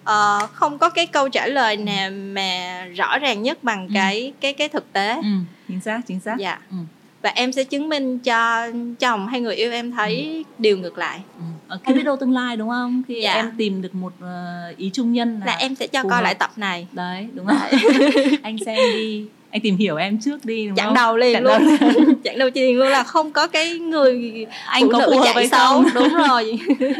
[0.03, 3.93] uh, không có cái câu trả lời nào mà rõ ràng nhất bằng ừ.
[3.95, 5.15] cái cái cái thực tế.
[5.15, 5.29] Ừ,
[5.69, 6.37] chính xác chính xác.
[6.39, 6.59] Dạ.
[6.71, 6.77] Ừ
[7.23, 8.67] và em sẽ chứng minh cho
[8.99, 10.53] chồng hay người yêu em thấy ừ.
[10.59, 11.21] điều ngược lại.
[11.39, 11.45] Ừ.
[11.69, 13.03] ở cái video tương lai đúng không?
[13.09, 13.33] Khi dạ.
[13.33, 16.23] em tìm được một uh, ý chung nhân là, là em sẽ cho coi hợp.
[16.23, 16.87] lại tập này.
[16.93, 17.59] Đấy đúng rồi
[18.43, 20.95] anh xem đi anh tìm hiểu em trước đi đúng chặn không?
[20.95, 21.79] đầu liền chặn luôn.
[21.81, 22.15] đầu.
[22.25, 25.85] chặn đầu liền luôn là không có cái người anh có phù hợp hay xấu
[25.95, 26.59] đúng rồi.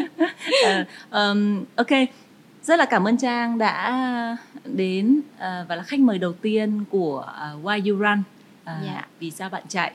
[0.69, 1.87] Uh, um, ok.
[2.63, 7.25] Rất là cảm ơn trang đã đến uh, và là khách mời đầu tiên của
[7.55, 8.23] uh, Why You Run.
[8.63, 9.07] Uh, yeah.
[9.19, 9.91] vì sao bạn chạy?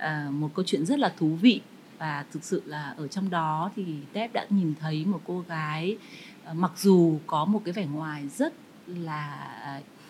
[0.00, 1.60] À, một câu chuyện rất là thú vị
[1.98, 5.96] và thực sự là ở trong đó thì Tép đã nhìn thấy một cô gái
[6.44, 8.52] à, mặc dù có một cái vẻ ngoài rất
[8.86, 9.56] là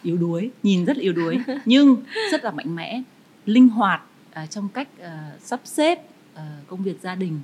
[0.03, 1.97] yếu đuối nhìn rất là yếu đuối nhưng
[2.33, 3.03] rất là mạnh mẽ
[3.47, 5.99] linh hoạt à, trong cách à, sắp xếp
[6.35, 7.41] à, công việc gia đình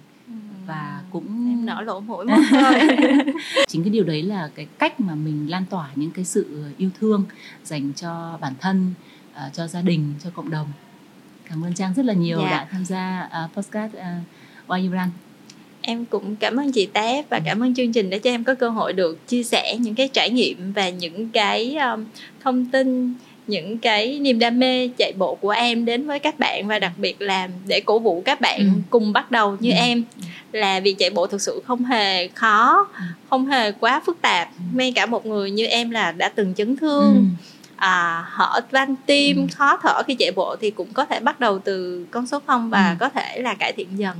[0.67, 2.37] và cũng em nở lỗ mũi một
[3.67, 6.91] chính cái điều đấy là cái cách mà mình lan tỏa những cái sự yêu
[7.01, 7.25] thương
[7.65, 8.95] dành cho bản thân
[9.31, 10.69] uh, cho gia đình cho cộng đồng.
[11.49, 12.51] Cảm ơn trang rất là nhiều dạ.
[12.51, 14.03] đã tham gia uh, podcast uh,
[14.69, 15.11] Why You Run
[15.87, 18.55] em cũng cảm ơn chị Té và cảm ơn chương trình đã cho em có
[18.55, 22.05] cơ hội được chia sẻ những cái trải nghiệm và những cái um,
[22.41, 23.15] thông tin
[23.47, 26.93] những cái niềm đam mê chạy bộ của em đến với các bạn và đặc
[26.97, 28.67] biệt là để cổ vũ các bạn ừ.
[28.91, 29.77] cùng bắt đầu như ừ.
[29.77, 30.05] em
[30.53, 33.05] là việc chạy bộ thực sự không hề khó ừ.
[33.31, 34.63] không hề quá phức tạp ừ.
[34.75, 37.21] ngay cả một người như em là đã từng chấn thương ừ
[37.77, 39.47] à, hở van tim ừ.
[39.55, 42.71] khó thở khi chạy bộ thì cũng có thể bắt đầu từ con số 0
[42.71, 42.97] và ừ.
[43.01, 44.17] có thể là cải thiện dần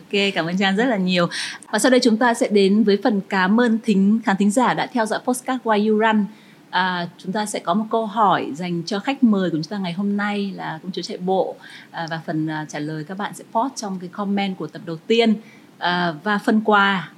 [0.00, 1.28] Ok, cảm ơn Trang rất là nhiều.
[1.72, 4.74] Và sau đây chúng ta sẽ đến với phần cảm ơn thính khán thính giả
[4.74, 6.24] đã theo dõi postcard Why You Run.
[6.70, 9.78] À, chúng ta sẽ có một câu hỏi dành cho khách mời của chúng ta
[9.78, 11.56] ngày hôm nay là công chúa chạy bộ
[11.90, 14.82] à, và phần à, trả lời các bạn sẽ post trong cái comment của tập
[14.86, 15.34] đầu tiên
[15.78, 17.10] à, và phần quà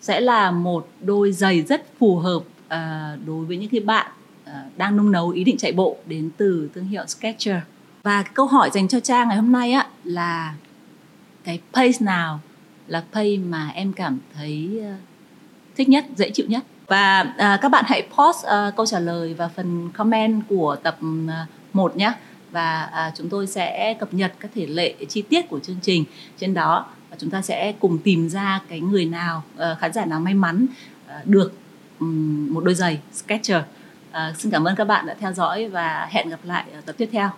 [0.00, 4.06] sẽ là một đôi giày rất phù hợp à, đối với những cái bạn
[4.44, 7.64] à, đang nung nấu ý định chạy bộ đến từ thương hiệu Skechers
[8.02, 10.54] và câu hỏi dành cho Trang ngày hôm nay á là
[11.44, 12.40] cái pace nào
[12.86, 14.94] là pace mà em cảm thấy ờ,
[15.76, 16.64] thích nhất dễ chịu nhất?
[16.86, 20.98] Và à, các bạn hãy post à, câu trả lời vào phần comment của tập
[21.28, 22.12] à, 1 nhé
[22.50, 26.04] và à, chúng tôi sẽ cập nhật các thể lệ chi tiết của chương trình
[26.38, 30.04] trên đó và chúng ta sẽ cùng tìm ra cái người nào à, khán giả
[30.04, 30.66] nào may mắn
[31.06, 31.52] à, được
[31.98, 33.64] um, một đôi giày Skechers.
[34.10, 36.94] À, xin cảm ơn các bạn đã theo dõi và hẹn gặp lại ở tập
[36.98, 37.30] tiếp theo.